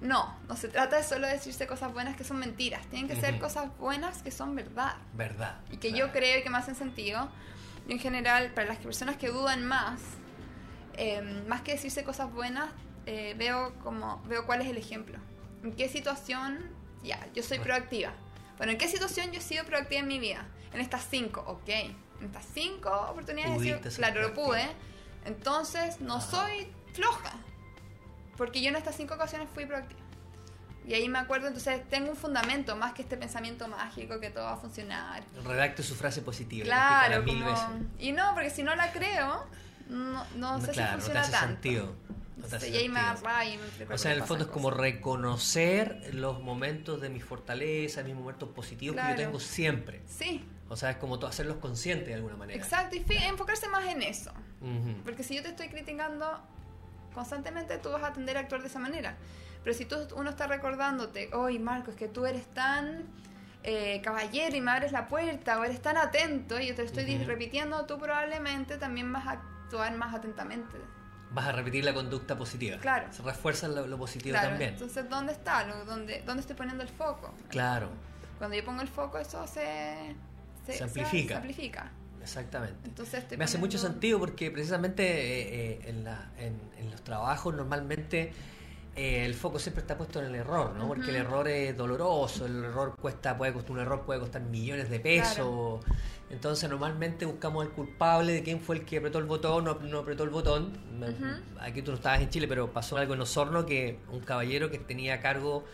[0.00, 3.38] No, no se trata de solo decirse cosas buenas que son mentiras, tienen que ser
[3.38, 4.96] cosas buenas que son verdad.
[5.14, 5.60] Verdad.
[5.70, 7.28] Y que yo creo que me hacen sentido.
[7.86, 10.00] Yo en general, para las personas que dudan más,
[10.96, 12.70] em, más que decirse cosas buenas,
[13.06, 15.18] eh, veo como veo cuál es el ejemplo.
[15.64, 16.70] ¿En qué situación?
[17.02, 18.12] Ya, yo soy proactiva
[18.58, 20.44] bueno, ¿en qué situación yo he sido proactiva en mi vida?
[20.72, 21.68] En estas cinco, ok.
[21.68, 24.66] En estas cinco oportunidades, claro, lo pude.
[25.24, 27.32] Entonces, no soy floja.
[28.38, 30.00] Porque yo en estas cinco ocasiones fui proactiva.
[30.86, 34.44] Y ahí me acuerdo, entonces tengo un fundamento más que este pensamiento mágico que todo
[34.44, 35.22] va a funcionar.
[35.44, 36.64] Redacte su frase positiva.
[36.64, 37.22] Claro,
[37.98, 39.46] y no, porque si no la creo,
[39.90, 41.38] no, no, sé si funciona no tanto.
[41.38, 41.94] Sentido
[42.44, 48.48] o sea, en el fondo es como reconocer los momentos de mi fortaleza, mis momentos
[48.50, 50.02] positivos que yo tengo siempre.
[50.06, 50.44] Sí.
[50.68, 52.58] O sea, es como hacerlos conscientes de alguna manera.
[52.58, 54.32] Exacto, y enfocarse más en eso.
[55.04, 56.40] Porque si yo te estoy criticando
[57.14, 59.16] constantemente, tú vas a tender a actuar de esa manera.
[59.64, 63.04] Pero si tú, uno está recordándote, oye, Marco, es que tú eres tan
[63.64, 66.86] eh, caballero y me abres la puerta, o eres tan atento, y yo te lo
[66.86, 70.76] estoy repitiendo, tú probablemente también vas a actuar más atentamente
[71.30, 72.78] vas a repetir la conducta positiva.
[72.78, 73.12] Claro.
[73.12, 74.70] Se refuerza lo, positivo claro, también.
[74.70, 75.64] Entonces, ¿dónde está?
[75.84, 77.34] ¿Dónde, ¿Dónde estoy poniendo el foco?
[77.48, 77.90] Claro.
[78.38, 80.14] Cuando yo pongo el foco, eso se,
[80.66, 81.34] se, amplifica.
[81.34, 81.90] Se, amplifica.
[82.28, 82.76] Exactamente.
[82.84, 88.32] Entonces Me hace mucho sentido porque precisamente eh, eh, en, la, en, los trabajos normalmente
[88.94, 90.86] eh, el foco siempre está puesto en el error, ¿no?
[90.86, 94.90] Porque el error es doloroso, el error cuesta, puede costar, un error puede costar millones
[94.90, 95.80] de pesos.
[96.28, 99.98] Entonces normalmente buscamos al culpable de quién fue el que apretó el botón o no,
[100.00, 100.72] apretó el botón.
[101.60, 104.78] Aquí tú no estabas en Chile, pero pasó algo en Osorno que un caballero que
[104.78, 105.64] tenía a cargo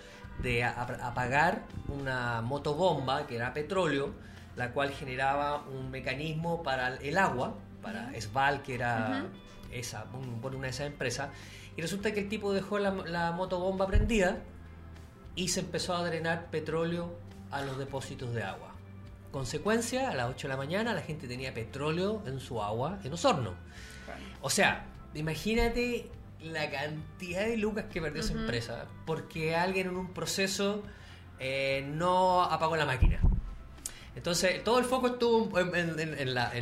[0.40, 4.12] de apagar una motobomba que era petróleo,
[4.56, 9.26] la cual generaba un mecanismo para el agua, para Sval, que era
[9.72, 10.04] esa,
[10.40, 11.30] por una de esas empresas
[11.76, 14.38] y resulta que el tipo dejó la, motobomba prendida
[15.34, 17.18] y se empezó a drenar petróleo
[17.50, 18.74] a los depósitos de agua.
[19.32, 23.12] Consecuencia, a las 8 de la mañana la gente tenía petróleo en su agua en
[23.12, 23.54] Osorno.
[24.40, 26.08] O sea, imagínate
[26.40, 30.82] la cantidad de lucas que perdió esa empresa porque alguien en un proceso
[31.40, 33.18] eh, no apagó la máquina.
[34.16, 36.52] Entonces, todo el foco estuvo en, la,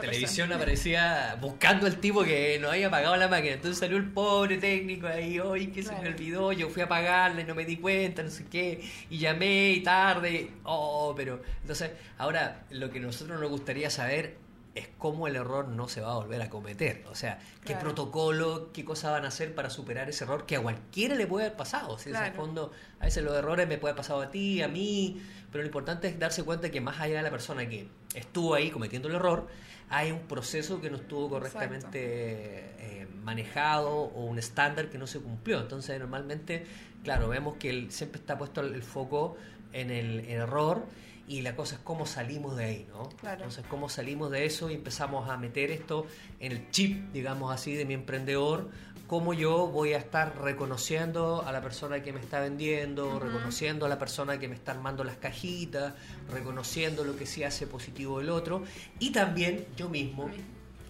[0.00, 3.54] televisión, aparecía buscando al tipo que no había apagado la máquina.
[3.54, 7.42] Entonces salió el pobre técnico ahí, hoy que se me olvidó, yo fui a apagarla
[7.42, 11.40] y no me di cuenta, no sé qué, y llamé y tarde, oh, pero...
[11.60, 16.12] Entonces, ahora lo que nosotros nos gustaría saber es cómo el error no se va
[16.12, 17.04] a volver a cometer.
[17.10, 20.60] O sea, qué protocolo, qué cosas van a hacer para superar ese error que a
[20.60, 21.98] cualquiera le puede haber pasado.
[21.98, 24.68] Si en el fondo, a veces los errores me puede haber pasado a ti, a
[24.68, 28.54] mí, pero lo importante es darse cuenta que más allá de la persona que estuvo
[28.54, 29.46] ahí cometiendo el error,
[29.88, 35.20] hay un proceso que no estuvo correctamente eh, manejado o un estándar que no se
[35.20, 35.60] cumplió.
[35.60, 36.64] Entonces, normalmente,
[37.04, 39.36] claro, vemos que siempre está puesto el, foco
[39.72, 40.86] en el error
[41.28, 43.08] y la cosa es cómo salimos de ahí, ¿no?
[43.28, 46.06] Entonces, cómo salimos de eso y empezamos a meter esto
[46.40, 48.70] en el chip, digamos así, de mi emprendedor,
[49.06, 53.88] cómo yo voy a estar reconociendo a la persona que me está vendiendo, reconociendo a
[53.88, 55.94] la persona que me está armando las cajitas,
[56.30, 58.62] reconociendo lo que sí hace positivo el otro.
[58.98, 60.30] Y también yo mismo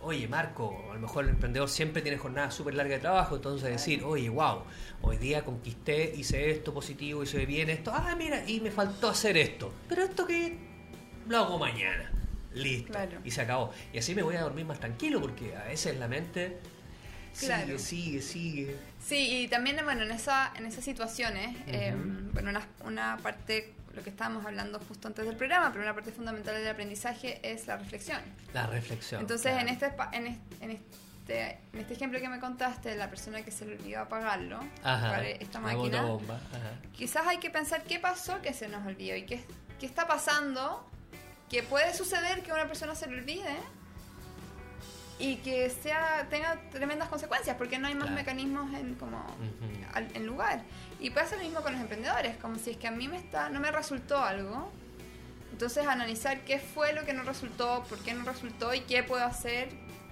[0.06, 3.68] oye, Marco, a lo mejor el emprendedor siempre tiene jornada súper larga de trabajo, entonces
[3.68, 4.62] decir, oye, wow,
[5.02, 9.36] hoy día conquisté, hice esto positivo, hice bien esto, ah, mira, y me faltó hacer
[9.36, 10.56] esto, pero esto que
[11.26, 12.12] lo hago mañana,
[12.54, 13.72] listo, y se acabó.
[13.92, 16.60] Y así me voy a dormir más tranquilo, porque a veces la mente
[17.36, 18.76] sigue, sigue, sigue.
[19.04, 21.94] Sí, y también, bueno, en, esa, en esas situaciones, eh,
[22.32, 26.12] bueno, una, una parte lo que estábamos hablando justo antes del programa, pero una parte
[26.12, 28.20] fundamental del aprendizaje es la reflexión.
[28.52, 29.22] La reflexión.
[29.22, 33.64] Entonces, en, este, en, este, en, este, ejemplo que me contaste, la persona que se
[33.64, 34.60] le olvidó apagarlo,
[35.40, 36.06] esta máquina,
[36.92, 39.42] quizás hay que pensar qué pasó que se nos olvidó y qué,
[39.80, 40.86] qué está pasando,
[41.48, 43.56] que puede suceder que una persona se le olvide
[45.18, 49.24] y que sea tenga tremendas consecuencias porque no hay más mecanismos en como
[49.94, 50.62] en lugar.
[51.00, 53.48] Y pasa lo mismo con los emprendedores como si es que a mí me está
[53.48, 54.70] no me resultó algo
[55.52, 59.24] entonces analizar qué fue lo que no resultó por qué no resultó y qué puedo
[59.24, 59.68] hacer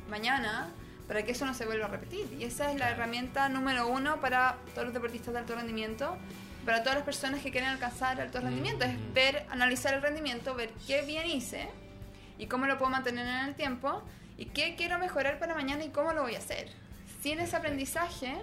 [0.08, 0.70] mañana
[1.06, 2.26] para que eso no se vuelva a repetir.
[2.38, 6.16] Y esa es la herramienta número uno para todos los deportistas de alto rendimiento
[6.64, 10.70] para todas las personas que quieren alcanzar alto rendimiento es ver analizar el rendimiento ver
[10.86, 11.68] qué bien hice
[12.38, 14.02] y cómo lo puedo mantener en el tiempo
[14.36, 16.68] ¿Y qué quiero mejorar para mañana y cómo lo voy a hacer?
[17.22, 18.36] Sin ese aprendizaje,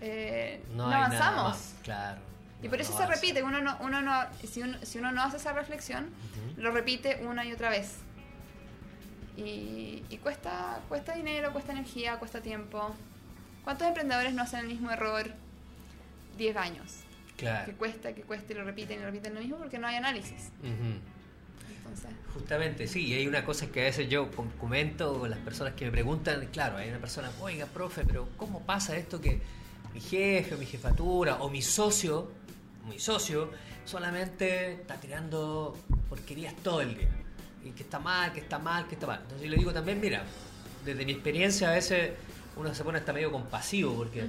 [0.00, 1.74] eh, no, avanzamos.
[1.82, 2.20] claro.
[2.62, 5.38] Y por eso se repite, uno no, uno no, si, uno, si uno no hace
[5.38, 6.10] esa reflexión,
[6.58, 7.96] lo repite una y otra vez.
[9.36, 12.94] Y, cuesta, cuesta dinero, cuesta energía, cuesta tiempo.
[13.64, 15.32] ¿Cuántos emprendedores no hacen el mismo error
[16.36, 17.00] 10 años?
[17.38, 17.64] Claro.
[17.64, 19.96] Que cuesta, que cuesta y lo repiten y lo repiten lo mismo porque no hay
[19.96, 20.50] análisis.
[22.32, 25.84] Justamente, sí, y hay una cosa que a veces yo comento con las personas que
[25.86, 29.40] me preguntan, claro, hay una persona, oiga, profe, pero ¿cómo pasa esto que
[29.92, 32.30] mi jefe o mi jefatura o mi socio,
[32.88, 33.50] mi socio,
[33.84, 35.76] solamente está tirando
[36.08, 37.08] porquerías todo el día?
[37.64, 39.20] Y que está mal, que está mal, que está mal.
[39.22, 40.22] Entonces yo le digo también, mira,
[40.84, 42.12] desde mi experiencia a veces
[42.56, 44.24] uno se pone hasta medio compasivo, porque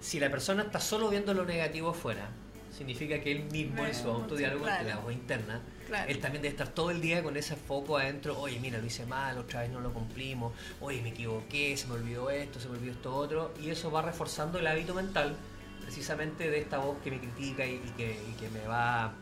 [0.00, 2.28] si la persona está solo viendo lo negativo afuera,
[2.76, 4.88] significa que él mismo en su autodiálogo, claro.
[4.88, 5.60] la voz interna,
[6.08, 9.06] él también debe estar todo el día con ese foco adentro, oye, mira, lo hice
[9.06, 12.76] mal, otra vez no lo cumplimos, oye, me equivoqué, se me olvidó esto, se me
[12.76, 15.36] olvidó esto otro, y eso va reforzando el hábito mental
[15.82, 19.14] precisamente de esta voz que me critica y, que, y que me va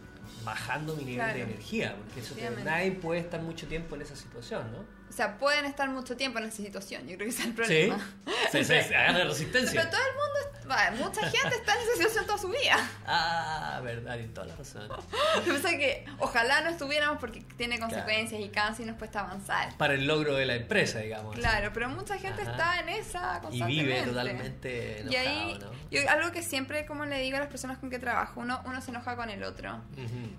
[0.44, 4.72] bajando mi nivel de energía, porque eso nadie puede estar mucho tiempo en esa situación,
[4.72, 5.03] ¿no?
[5.14, 7.54] O sea, pueden estar mucho tiempo en esa situación, yo creo que ese es el
[7.54, 7.98] problema.
[8.50, 9.80] Sí, sí, sí, hagan resistencia.
[9.80, 12.90] Pero todo el mundo, mucha gente está en esa situación toda su vida.
[13.06, 14.88] Ah, verdad, y toda la razón.
[15.46, 19.76] Yo que ojalá no estuviéramos porque tiene consecuencias y cansa y nos cuesta avanzar.
[19.76, 21.36] Para el logro de la empresa, digamos.
[21.36, 23.72] Claro, pero mucha gente está en esa constantemente.
[23.72, 25.58] Y vive totalmente enojado, Y ahí,
[25.92, 28.80] yo, algo que siempre, como le digo a las personas con que trabajo, uno, uno
[28.80, 29.80] se enoja con el otro.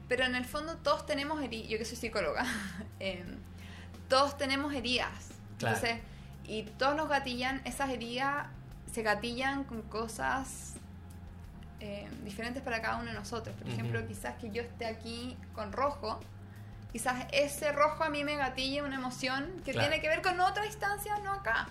[0.10, 2.46] Pero en el fondo todos tenemos heridas, yo que soy psicóloga,
[3.00, 3.24] eh,
[4.08, 5.30] todos tenemos heridas.
[5.54, 6.00] Entonces,
[6.46, 8.48] y todos nos gatillan, esas heridas
[8.92, 10.74] se gatillan con cosas
[11.80, 13.56] eh, diferentes para cada uno de nosotros.
[13.56, 16.20] Por ejemplo, quizás que yo esté aquí con rojo,
[16.92, 20.66] quizás ese rojo a mí me gatille una emoción que tiene que ver con otra
[20.66, 21.68] instancia, no acá.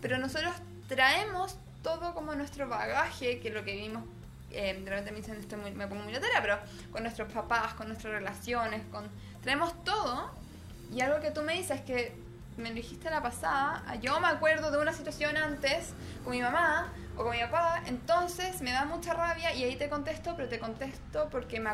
[0.00, 0.54] Pero nosotros
[0.88, 4.04] traemos todo como nuestro bagaje, que es lo que vimos,
[4.50, 6.58] eh, de repente me dicen, estoy muy, me pongo muy latera, pero
[6.90, 9.08] con nuestros papás, con nuestras relaciones, con
[9.42, 10.30] traemos todo.
[10.92, 12.14] Y algo que tú me dices es que
[12.56, 17.22] me dijiste la pasada, yo me acuerdo de una situación antes con mi mamá o
[17.22, 21.28] con mi papá, entonces me da mucha rabia y ahí te contesto, pero te contesto
[21.30, 21.70] porque me,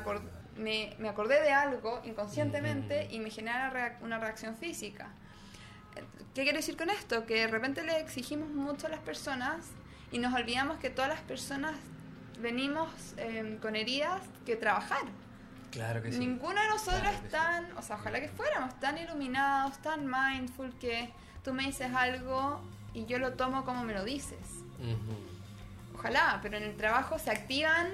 [0.56, 5.08] me, me acordé de algo inconscientemente y me genera una reacción física.
[6.34, 7.24] ¿Qué quiero decir con esto?
[7.24, 9.70] Que de repente le exigimos mucho a las personas
[10.12, 11.74] y nos olvidamos que todas las personas
[12.40, 15.04] venimos em, con heridas que trabajar.
[15.70, 16.18] Claro que sí.
[16.18, 21.12] Ninguno de nosotros están, o sea, ojalá que fuéramos tan iluminados, tan mindful que
[21.44, 22.60] tú me dices algo
[22.94, 24.38] y yo lo tomo como me lo dices.
[25.94, 27.88] Ojalá, pero en el trabajo se activan,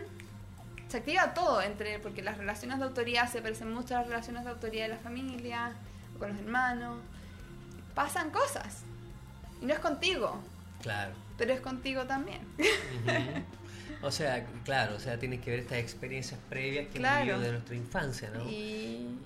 [0.88, 4.44] se activa todo, entre porque las relaciones de autoridad se parecen mucho a las relaciones
[4.44, 5.72] de autoridad de la familia,
[6.14, 7.00] o con los hermanos.
[7.94, 8.84] Pasan cosas.
[9.60, 10.40] Y no es contigo.
[10.82, 11.12] Claro.
[11.38, 12.40] Pero es contigo también.
[14.02, 17.52] O sea, claro, o sea, tienes que ver estas experiencias previas que hemos vivido de
[17.52, 18.48] nuestra infancia, ¿no?
[18.50, 19.18] Y,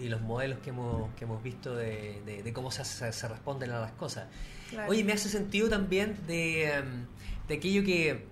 [0.00, 3.92] y, los modelos que hemos, que hemos visto de, cómo se, se, responden a las
[3.92, 4.26] cosas.
[4.88, 7.06] Oye, me hace sentido también de, em,
[7.48, 8.24] de aquello que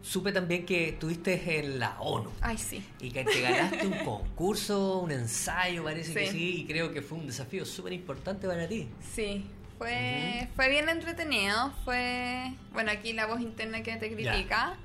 [0.00, 2.30] supe también que estuviste en la ONU.
[2.40, 2.82] Ay, sí.
[3.00, 7.18] Y que te ganaste un concurso, un ensayo, parece que sí, y creo que fue
[7.18, 8.88] un desafío súper importante para ti.
[9.14, 9.44] Sí,
[9.78, 14.76] fue, fue bien entretenido, fue, bueno, aquí la voz interna que te critica.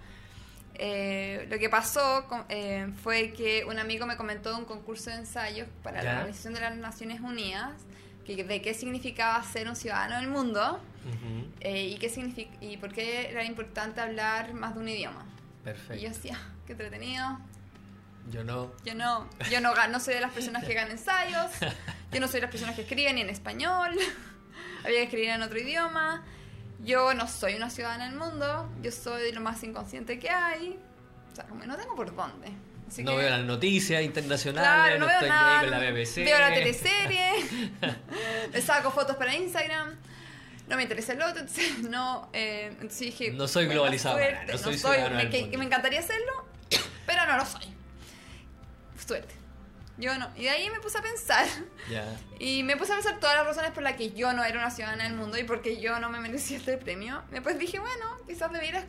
[0.76, 5.18] Eh, lo que pasó eh, fue que un amigo me comentó de un concurso de
[5.18, 7.72] ensayos para la Organización de las Naciones Unidas,
[8.26, 10.80] que, de qué significaba ser un ciudadano del mundo
[11.60, 15.26] eh, y, qué significa, y por qué era importante hablar más de un idioma.
[15.64, 15.96] Perfecto.
[15.96, 17.40] Y yo decía, qué entretenido.
[18.32, 18.72] Yo no.
[18.86, 19.28] Yo no.
[19.52, 21.52] Yo no, no soy de las personas que ganan ensayos.
[22.12, 23.92] Yo no soy de las personas que escriben ni en español
[24.84, 26.24] había que escribir en otro idioma.
[26.84, 30.78] Yo no soy una ciudadana del mundo, yo soy lo más inconsciente que hay.
[31.32, 32.52] O sea, como no tengo por dónde.
[33.04, 36.18] no veo las noticias internacionales, no, estoy nada, con la BBC.
[36.18, 37.32] Veo la teleserie,
[38.54, 39.96] me saco fotos para Instagram.
[40.68, 42.30] No me interesa el otro, entonces no.
[42.34, 43.32] Eh, entonces dije.
[43.32, 44.18] No soy globalizado,
[44.52, 46.46] no soy, no me, que, me encantaría hacerlo,
[47.06, 47.66] pero no lo soy.
[49.06, 49.43] Suerte.
[49.98, 50.28] Yo no.
[50.36, 51.46] Y de ahí me puse a pensar.
[52.40, 54.70] Y me puse a pensar todas las razones por las que yo no era una
[54.70, 57.22] ciudadana del mundo y porque yo no me merecía este premio.
[57.32, 58.86] Después dije, bueno, quizás debiera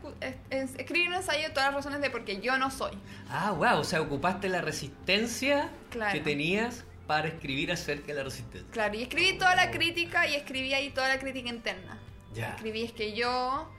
[0.50, 2.98] escribir un ensayo de todas las razones de por qué yo no soy.
[3.28, 3.78] Ah, wow.
[3.78, 5.70] O sea, ocupaste la resistencia
[6.10, 8.72] que tenías para escribir acerca de la resistencia.
[8.72, 11.98] Claro, y escribí toda la crítica y escribí ahí toda la crítica interna.
[12.32, 12.54] Ya.
[12.54, 13.70] Escribí es que yo.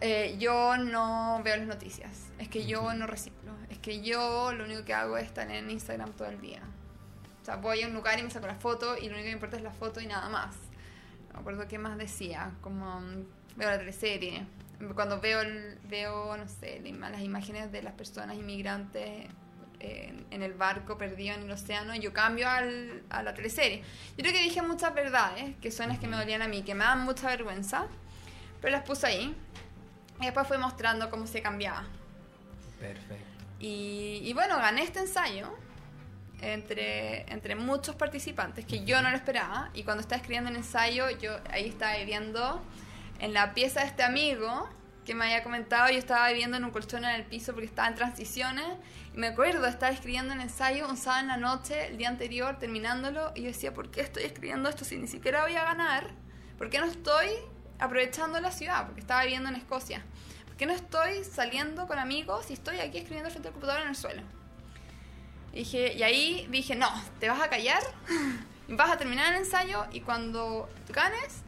[0.00, 2.28] Eh, yo no veo las noticias.
[2.38, 5.70] Es que yo no recibo es que yo lo único que hago es estar en
[5.70, 6.62] Instagram todo el día.
[7.42, 9.24] O sea, voy a un lugar y me saco la foto y lo único que
[9.24, 10.56] me importa es la foto y nada más.
[11.28, 13.24] No me acuerdo qué más decía, como mm,
[13.56, 14.46] veo la teleserie.
[14.94, 15.40] Cuando veo,
[15.84, 19.28] veo no sé, las imágenes de las personas inmigrantes
[19.78, 23.82] en, el barco perdido en el océano, yo cambio al, a la teleserie.
[24.16, 26.74] Yo creo que dije muchas verdades, que son las que me dolían a mí, que
[26.74, 27.86] me dan mucha vergüenza,
[28.60, 29.36] pero las puse ahí.
[30.20, 31.84] Y después fui mostrando cómo se cambiaba.
[32.78, 33.29] Perfecto.
[33.60, 35.54] Y, bueno, gané este ensayo
[36.40, 39.70] entre, entre muchos participantes que yo no lo esperaba.
[39.74, 42.62] Y cuando estaba escribiendo el ensayo, yo ahí estaba viviendo
[43.18, 44.66] en la pieza de este amigo
[45.04, 45.90] que me había comentado.
[45.90, 48.66] Yo estaba viviendo en un colchón en el piso porque estaba en transiciones.
[49.14, 52.58] Y me acuerdo, estaba escribiendo el ensayo un sábado en la noche, el día anterior,
[52.58, 53.32] terminándolo.
[53.34, 56.14] Y yo decía, ¿por qué estoy escribiendo esto si ni siquiera voy a ganar?
[56.56, 57.28] ¿Por qué no estoy
[57.78, 58.86] aprovechando la ciudad?
[58.86, 60.02] Porque estaba viviendo en Escocia
[60.60, 63.96] que no estoy saliendo con amigos y estoy aquí escribiendo frente al computador en el
[63.96, 64.20] suelo.
[65.54, 66.86] Y, dije, y ahí dije, no,
[67.18, 67.82] te vas a callar,
[68.68, 71.44] vas a terminar el ensayo y cuando ganes,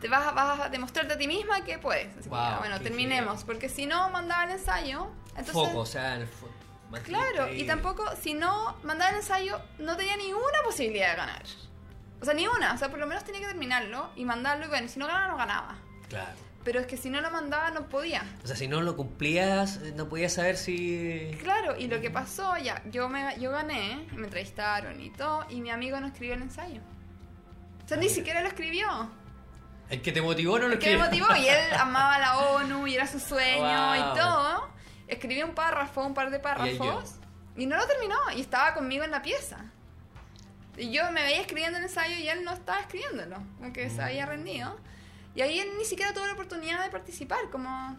[0.00, 2.16] te vas a, vas a demostrarte a ti misma que puedes.
[2.16, 5.54] Así que, bueno, terminemos, porque si no mandaba el ensayo, entonces...
[5.54, 6.28] Foco, o sea, el
[7.02, 11.42] Claro, y tampoco, si no mandaba el ensayo, no tenía ninguna posibilidad de ganar.
[12.20, 12.74] O sea, ni una.
[12.74, 15.26] O sea, por lo menos tenía que terminarlo y mandarlo y bueno, si no ganaba,
[15.26, 15.74] no ganaba.
[16.08, 16.51] Claro.
[16.64, 18.24] Pero es que si no lo mandaba no podía.
[18.44, 21.36] O sea, si no lo cumplías, no podías saber si...
[21.42, 25.60] Claro, y lo que pasó, ya, yo, me, yo gané, me entrevistaron y todo, y
[25.60, 26.80] mi amigo no escribió el ensayo.
[27.84, 28.86] O sea, ni siquiera lo escribió.
[29.90, 31.04] El que te motivó no lo escribió.
[31.04, 34.68] El que me motivó, y él amaba la ONU, y era su sueño, y todo.
[35.08, 37.16] Escribió un párrafo, un par de párrafos,
[37.56, 39.72] y, no lo terminó, y estaba conmigo en la pieza.
[40.76, 44.24] Y yo me veía escribiendo el ensayo y él no estaba escribiéndolo, aunque se había
[44.24, 44.78] rendido.
[45.34, 47.96] Y ahí él ni siquiera tuvo la oportunidad de participar, como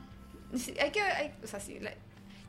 [0.79, 1.01] hay que,
[1.43, 1.79] o sea, sí,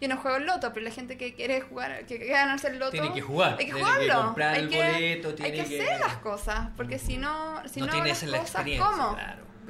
[0.00, 2.78] yo no juego el loto, pero la gente que quiere jugar, que quiere ganarse el
[2.78, 5.66] loto, tiene que jugar, hay que jugarlo, que comprar hay el que, boleto, tiene hay
[5.66, 9.16] que, hacer las cosas, porque si no, si no, no tienes las la cosas, ¿cómo?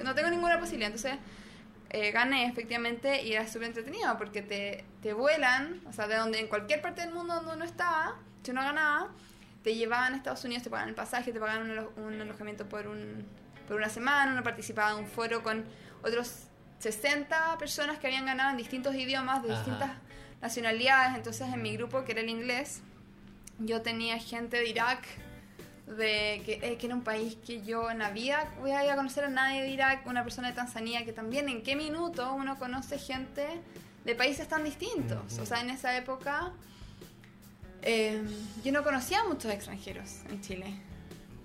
[0.02, 1.18] No tengo ninguna posibilidad, entonces
[1.90, 6.40] eh, gané efectivamente y era súper entretenido porque te, te vuelan, o sea, de donde
[6.40, 9.10] en cualquier parte del mundo donde uno estaba, si uno ganaba,
[9.62, 13.24] te llevaban a Estados Unidos, te pagaban el pasaje, te pagaban un, alojamiento por, un,
[13.66, 15.64] por una semana, uno participaba en un foro con
[16.02, 16.44] otros
[16.78, 19.90] 60 personas que habían ganado en distintos idiomas, de distintas
[20.42, 22.82] nacionalidades, entonces en mi grupo, que era el inglés,
[23.58, 25.06] yo tenía gente de Irak,
[25.86, 28.90] de que, eh, que, era un país que yo en la vida voy a ir
[28.90, 32.32] a conocer a nadie de Irak, una persona de Tanzania, que también en qué minuto
[32.34, 33.46] uno conoce gente
[34.04, 35.38] de países tan distintos.
[35.38, 36.52] O sea, en esa época
[37.82, 38.26] em,
[38.62, 40.74] yo no conocía a muchos extranjeros en Chile.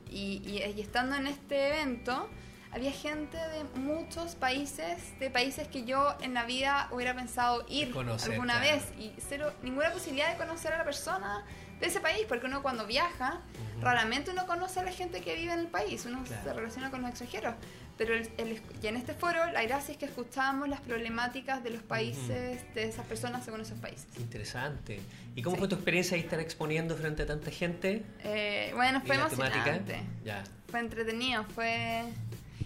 [0.10, 2.30] Y, y, estando en este evento,
[2.72, 7.94] había gente de muchos países, de países que yo en la vida hubiera pensado ir
[7.96, 11.46] alguna vez y cero, ninguna posibilidad de conocer a la persona
[11.80, 13.42] de ese país, porque uno cuando viaja,
[13.82, 17.02] raramente uno conoce a la gente que vive en el país, uno se relaciona con
[17.02, 17.56] los extranjeros.
[18.00, 21.84] Pero el, y en este foro la gracia es que escuchamos las problemáticas de los
[21.84, 24.08] países, de esas personas según esos países.
[24.18, 25.02] Interesante.
[25.36, 28.06] ¿Y cómo fue tu experiencia de estar exponiendo frente a tanta gente?
[28.24, 30.00] Eh, bueno, fue emocionante.
[30.24, 30.46] Ya.
[30.70, 32.06] Fue entretenido, fue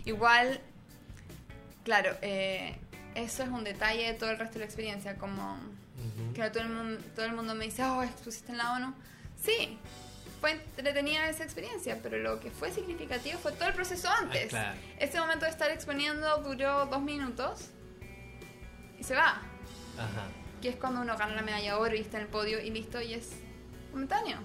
[0.06, 0.62] igual,
[1.84, 2.76] claro, eh,
[3.16, 5.58] eso es un detalle de todo el resto de la experiencia, como
[6.36, 8.94] que todo el, mundo, todo el mundo me dice, oh, expusiste en la ONU.
[9.44, 9.80] Sí,
[10.44, 14.54] fue entretenida esa experiencia, pero lo que fue significativo fue todo el proceso ah, antes.
[15.00, 17.70] Ese momento de estar exponiendo duró dos minutos
[19.00, 19.42] y se va.
[20.62, 22.72] Que es cuando uno gana la medalla de oro y está en el podio y
[22.72, 23.30] listo, y es
[23.94, 24.40] momentáneo.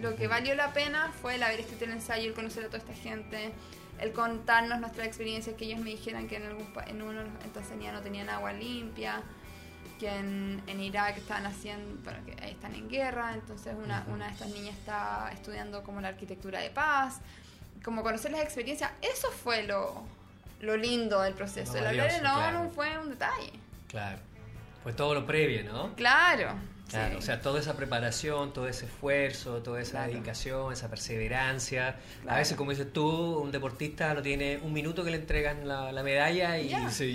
[0.00, 2.78] Lo que valió la pena fue el haber escrito el ensayo, el conocer a toda
[2.78, 3.52] esta gente,
[4.00, 7.92] el contarnos nuestra experiencia, que ellos me dijeran que en, algún, en uno en Tanzania
[7.92, 9.22] no tenían agua limpia,
[9.98, 14.26] que en, en Irak están haciendo, bueno, que ahí están en guerra, entonces una, una
[14.26, 17.20] de estas niñas está estudiando como la arquitectura de paz,
[17.84, 20.04] como conocer las experiencias, eso fue lo,
[20.60, 21.76] lo lindo del proceso.
[21.76, 23.52] el hablar en la ONU fue un detalle.
[23.88, 24.18] Claro,
[24.82, 25.94] fue todo lo previo, ¿no?
[25.94, 26.54] Claro.
[26.90, 31.96] Claro, o sea, toda esa preparación, todo ese esfuerzo, toda esa dedicación, esa perseverancia.
[32.28, 36.02] A veces, como dices tú, un deportista no tiene un minuto que le entregan la,
[36.02, 36.68] medalla y,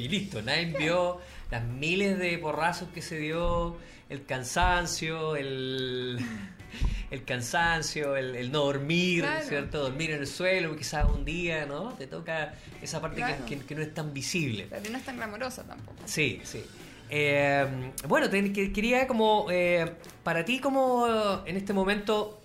[0.07, 0.41] listo.
[0.41, 1.21] Nadie vio
[1.51, 3.77] las miles de porrazos que se dio,
[4.09, 6.19] el cansancio, el,
[7.11, 9.79] el cansancio, el, no dormir, ¿cierto?
[9.79, 11.93] Dormir en el suelo, quizás un día, ¿no?
[11.93, 14.67] Te toca esa parte que, no es tan visible.
[14.69, 15.97] Pero no es tan glamorosa tampoco.
[16.05, 16.63] Sí, sí.
[17.09, 19.91] Eh, bueno, quería como, eh,
[20.23, 21.07] para ti como
[21.45, 22.41] en este momento,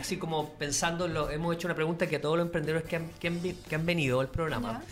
[0.00, 3.10] así como pensando, lo, hemos hecho una pregunta que a todos los emprendedores que han,
[3.10, 4.82] que han, venido al programa,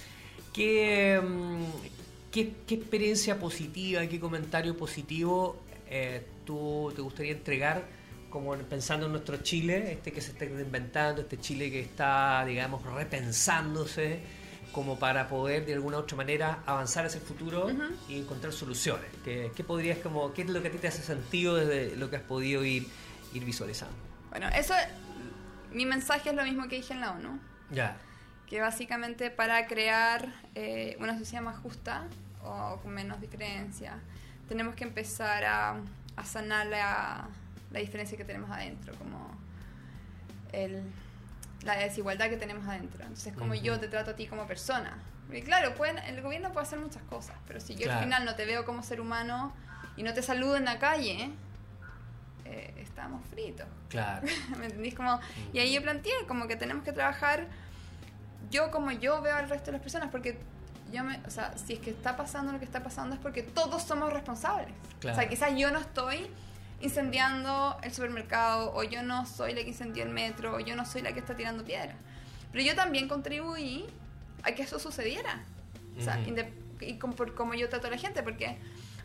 [2.34, 8.04] ¿qué, qué, experiencia positiva, qué comentario positivo eh, tú te gustaría entregar?
[8.34, 12.82] como pensando en nuestro Chile, este que se está reinventando, este Chile que está, digamos,
[12.84, 14.18] repensándose,
[14.72, 17.70] como para poder de alguna u otra manera avanzar hacia el futuro
[18.08, 19.06] y encontrar soluciones.
[19.22, 22.16] ¿Qué, podrías como, qué es lo que a ti te hace sentido desde lo que
[22.16, 22.88] has podido ir,
[23.32, 23.94] ir visualizando?
[24.30, 24.74] Bueno, eso,
[25.70, 27.38] mi mensaje es lo mismo que dije en la ONU.
[27.70, 27.98] Ya.
[28.48, 32.08] Que básicamente para crear eh, una sociedad más justa
[32.44, 33.98] o con menos diferencia,
[34.48, 35.76] tenemos que empezar a,
[36.16, 37.28] a sanar la,
[37.70, 39.30] la diferencia que tenemos adentro, como
[40.52, 40.82] el
[41.64, 43.02] la desigualdad que tenemos adentro.
[43.02, 44.98] Entonces, como yo te trato a ti como persona.
[45.26, 48.34] Porque claro, pueden, el gobierno puede hacer muchas cosas, pero si yo al final no
[48.34, 49.54] te veo como ser humano
[49.96, 51.30] y no te saludo en la calle,
[52.44, 53.66] eh, estamos fritos.
[53.88, 54.26] Claro.
[54.58, 54.94] ¿Me entendís?
[54.94, 55.18] Como,
[55.52, 57.46] Y ahí yo planteé como que tenemos que trabajar
[58.50, 60.38] yo como yo veo al resto de las personas, porque
[60.94, 63.42] yo me, o sea, si es que está pasando lo que está pasando es porque
[63.42, 64.72] todos somos responsables.
[64.98, 66.26] O sea, quizás yo no estoy
[66.80, 70.84] incendiando el supermercado, o yo no soy la que incendió el metro, o yo no
[70.84, 71.94] soy la que está tirando piedra.
[72.52, 73.86] Pero yo también contribuí
[74.42, 75.42] a que eso sucediera.
[75.98, 76.20] O sea,
[76.80, 78.58] y por, como yo trato a la gente, porque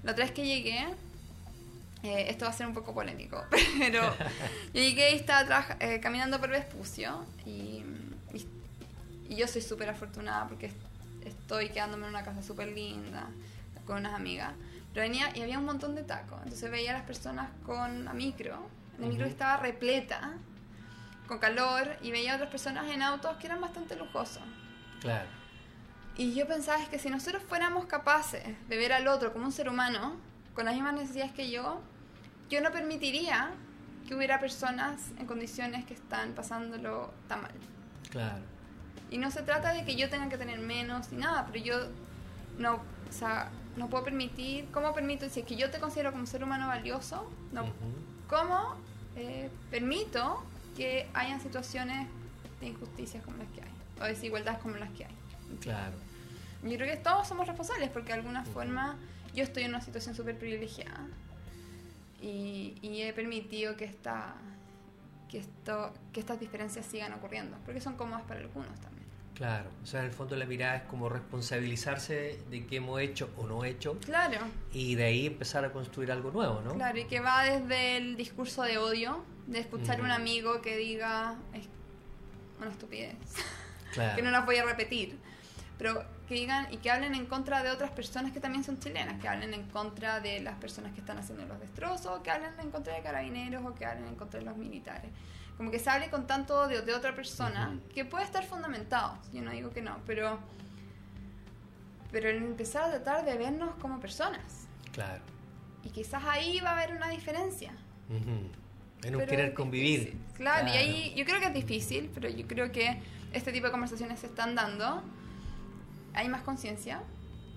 [0.04, 0.86] la otra vez que llegué,
[2.04, 3.44] eh, esto va a ser un poco polémico,
[3.80, 4.02] pero
[4.74, 7.84] yo llegué y estaba eh, caminando por Vespucio y,
[9.30, 10.72] y, yo soy súper afortunada porque
[11.26, 13.28] estoy quedándome en una casa súper linda
[13.86, 14.54] con unas amigas.
[14.94, 16.40] Pero venía y había un montón de tacos.
[16.44, 18.70] Entonces veía a las personas con la micro.
[19.00, 20.34] La micro estaba repleta,
[21.28, 24.44] con calor, y veía a otras personas en autos que eran bastante lujosos.
[25.00, 25.28] Claro.
[26.18, 29.52] Y yo pensaba es que si nosotros fuéramos capaces de ver al otro como un
[29.52, 30.18] ser humano,
[30.54, 31.82] con las mismas necesidades que yo,
[32.50, 33.52] yo no permitiría
[34.08, 37.52] que hubiera personas en condiciones que están pasándolo tan mal.
[38.10, 38.44] Claro.
[39.12, 41.76] Y no se trata de que yo tenga que tener menos ni nada, pero yo
[42.58, 46.26] no, o sea, no puedo permitir, ¿cómo permito, si es que yo te considero como
[46.26, 47.66] ser humano valioso, no,
[48.30, 48.76] ¿cómo
[49.16, 50.44] eh, permito
[50.76, 52.08] que hayan situaciones
[52.60, 55.16] de injusticias como las que hay, o desigualdades como las que hay?
[55.62, 55.96] Claro.
[56.64, 58.98] Yo creo que todos somos responsables porque de alguna forma
[59.34, 61.08] yo estoy en una situación súper privilegiada
[62.22, 64.34] y, y, he permitido que, esta,
[65.30, 68.99] que, esto, que estas diferencias sigan ocurriendo, porque son cómodas para algunos también.
[69.40, 73.30] Claro, o sea, en el fondo la mirada es como responsabilizarse de qué hemos hecho
[73.38, 73.98] o no hecho.
[74.00, 74.40] Claro.
[74.74, 76.74] Y de ahí empezar a construir algo nuevo, ¿no?
[76.74, 80.76] Claro, y que va desde el discurso de odio, de escuchar a un amigo que
[80.76, 81.70] diga es
[82.60, 83.16] una estupidez,
[83.94, 84.18] claro.
[84.18, 85.18] que no la voy a repetir,
[85.78, 89.22] pero que digan y que hablen en contra de otras personas que también son chilenas,
[89.22, 92.72] que hablen en contra de las personas que están haciendo los destrozos, que hablen en
[92.72, 95.12] contra de carabineros o que hablen en contra de los militares
[95.60, 99.42] como que se hable con tanto odio de otra persona, que puede estar fundamentado, yo
[99.42, 100.40] no digo que no, pero,
[102.14, 104.70] pero el empezar a tratar de vernos como personas.
[104.94, 105.22] Claro.
[105.84, 107.74] Y quizás ahí va a haber una diferencia.
[109.04, 110.18] En un querer convivir.
[110.36, 113.02] Claro, y ahí yo creo que es difícil, pero yo creo que
[113.34, 115.04] este tipo de conversaciones se están dando.
[116.14, 117.02] Hay más conciencia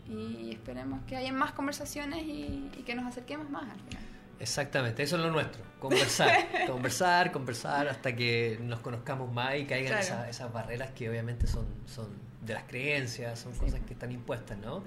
[0.09, 4.12] y esperemos que haya más conversaciones y, y que nos acerquemos más al final.
[4.43, 10.01] Exactamente, eso es lo nuestro, conversar, conversar, conversar hasta que nos conozcamos más y caigan
[10.01, 12.09] esas, barreras que obviamente son, son
[12.45, 14.83] de las creencias, son cosas que están impuestas, ¿no?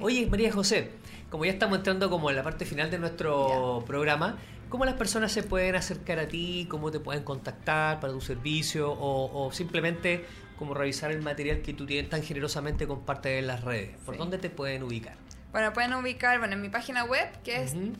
[0.00, 0.92] Oye, María José,
[1.28, 4.38] como ya estamos entrando como en la parte final de nuestro programa,
[4.70, 6.66] ¿cómo las personas se pueden acercar a ti?
[6.70, 8.90] ¿Cómo te pueden contactar para tu servicio?
[8.90, 10.24] O, simplemente
[10.58, 13.90] como revisar el material que tú tienes tan generosamente compartes en las redes.
[14.06, 15.16] ¿Por dónde te pueden ubicar?
[15.54, 17.92] Bueno, pueden ubicar bueno, en mi página web, que es uh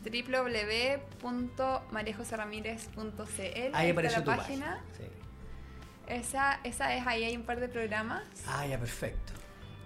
[1.23, 3.71] www.mariajoseramírez.cl.
[3.71, 4.83] Ahí aparece la tu página.
[6.05, 8.23] Esa, esa es, ahí hay un par de programas.
[8.45, 9.31] Ah, ya, perfecto.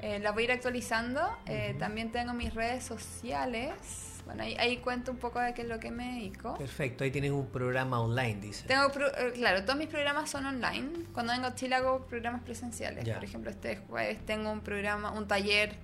[0.01, 1.21] Eh, la voy a ir actualizando.
[1.45, 4.19] Eh, también tengo mis redes sociales.
[4.25, 6.57] Bueno, ahí, ahí, cuento un poco de qué es lo que me dedico.
[6.57, 8.65] Perfecto, ahí tienes un programa online, dice.
[8.65, 11.05] Tengo, eh, claro, todos mis programas son online.
[11.13, 13.07] Cuando vengo a Chile hago programas presenciales.
[13.07, 15.77] Por ejemplo, este jueves tengo un programa, un taller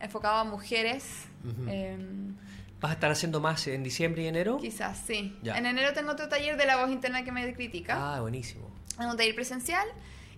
[0.00, 1.26] enfocado a mujeres.
[1.66, 2.36] Em,
[2.80, 4.58] ¿Vas a estar haciendo más en diciembre y enero?
[4.58, 5.36] Quizás, sí.
[5.42, 8.14] En enero tengo otro taller de la voz interna que me critica.
[8.16, 8.70] Ah, buenísimo.
[8.96, 9.86] Tengo un taller presencial.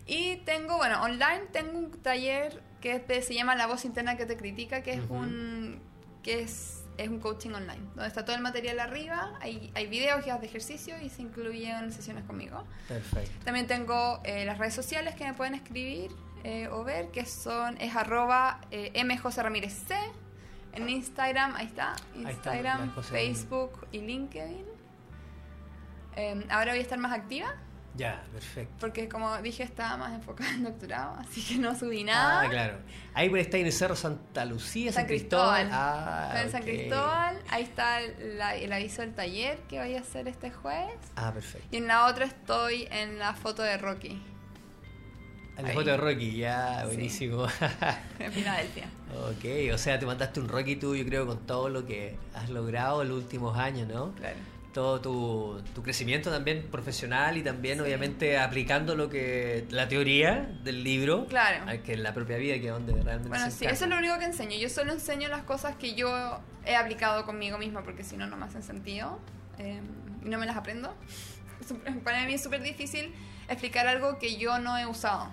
[0.07, 4.37] Y tengo, bueno, online tengo un taller que se llama La voz interna que te
[4.37, 5.79] critica, que es un
[6.23, 10.23] que es, es, un coaching online, donde está todo el material arriba, hay, hay videos,
[10.23, 12.65] guías de ejercicio y se incluyen sesiones conmigo.
[12.89, 13.31] Perfecto.
[13.45, 16.11] También tengo eh, las redes sociales que me pueden escribir
[16.45, 18.93] eh, o ver, que son, es arroba eh,
[19.37, 19.95] Ramírez C,
[20.73, 24.65] en Instagram, ahí está, Instagram, Facebook y LinkedIn.
[26.17, 27.55] Em, ahora voy a estar más activa.
[27.97, 28.75] Ya, perfecto.
[28.79, 32.43] Porque como dije, estaba más enfocada en doctorado, así que no subí nada.
[32.43, 32.79] Ah, claro.
[33.15, 35.69] Ahí está en el Cerro Santa Lucía, San, Cristóbal.
[35.73, 37.39] Ah, en San Cristóbal.
[37.49, 40.99] Ahí está el, aviso del taller que voy a hacer este jueves.
[41.17, 41.67] Ah, perfecto.
[41.71, 44.23] Y en la otra estoy en la foto de Rocky.
[45.61, 47.47] En la foto de Rocky, ya, buenísimo.
[48.19, 48.87] en Filadelfia.
[49.13, 52.49] ok, o sea, te mandaste un Rocky tú, yo creo, con todo lo que has
[52.51, 54.13] logrado en los últimos años, ¿no?
[54.15, 54.37] Claro.
[54.73, 60.85] Todo tu, tu crecimiento también profesional y también, obviamente, aplicando lo que la teoría del
[60.85, 61.27] libro.
[61.27, 61.65] Claro.
[61.83, 64.17] Que en la propia vida, que es donde realmente Bueno, sí, eso es lo único
[64.19, 64.57] que enseño.
[64.57, 68.37] Yo solo enseño las cosas que yo he aplicado conmigo misma, porque si no, no
[68.37, 69.19] me hacen sentido.
[69.59, 69.81] Eh,
[70.25, 70.95] y no me las aprendo.
[72.05, 73.13] Para mí es súper difícil
[73.49, 75.29] explicar algo que yo no he usado.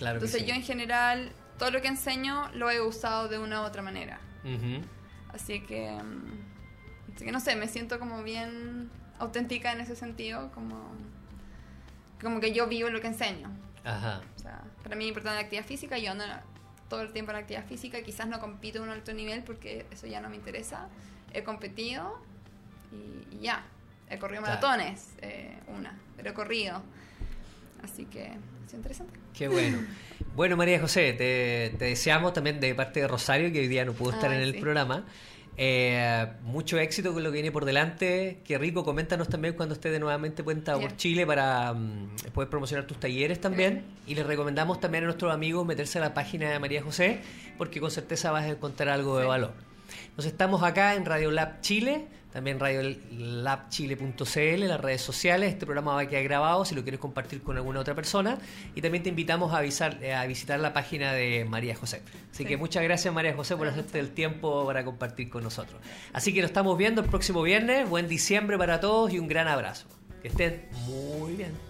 [0.00, 3.82] Entonces yo en general, todo lo que enseño lo he usado de una u otra
[3.82, 4.20] manera.
[5.32, 10.50] Así que, mm, así que no sé, me siento como bien auténtica en ese sentido,
[10.52, 10.92] como,
[12.20, 13.50] como que yo vivo lo que enseño.
[13.84, 14.22] Ajá.
[14.36, 16.24] O sea, para mí es importante la actividad física, yo ando
[16.88, 19.86] todo el tiempo en la actividad física, quizás no compito en un alto nivel porque
[19.90, 20.88] eso ya no me interesa.
[21.32, 22.20] He competido
[22.92, 23.64] y, ya.
[24.10, 26.82] He corrido maratones, eh, una, pero he corrido.
[27.82, 28.32] Así que
[28.68, 29.18] es interesante.
[29.36, 29.78] Qué bueno.
[30.34, 34.10] Bueno, María José, te, deseamos también de parte de Rosario, que hoy día no pudo
[34.12, 35.04] estar en el programa.
[35.56, 38.40] Eh, mucho éxito con lo que viene por delante.
[38.44, 38.84] Qué rico.
[38.84, 43.40] Coméntanos también cuando estés de nuevamente cuenta por Chile para um, poder promocionar tus talleres
[43.40, 43.84] también.
[44.06, 47.20] Y les recomendamos también a nuestros amigos meterse a la página de María José,
[47.56, 49.54] porque con certeza vas a encontrar algo de valor.
[50.16, 55.52] Nos estamos acá en Radio Lab Chile también radiolabchile.cl, las redes sociales.
[55.52, 58.38] Este programa va a quedar grabado si lo quieres compartir con alguna otra persona.
[58.74, 62.02] Y también te invitamos a, avisar, eh, a visitar la página de María José.
[62.30, 65.80] Así que muchas gracias María José por hacerte el tiempo para compartir con nosotros.
[66.12, 67.88] Así que nos estamos viendo el próximo viernes.
[67.88, 69.86] Buen diciembre para todos y un gran abrazo.
[70.22, 71.68] Que estén muy bien.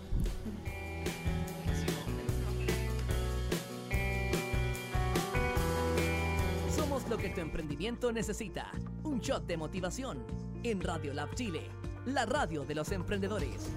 [7.08, 8.70] lo que tu emprendimiento necesita.
[9.02, 10.26] Un shot de motivación
[10.64, 11.62] en Radio Lab Chile,
[12.06, 13.72] la radio de los emprendedores.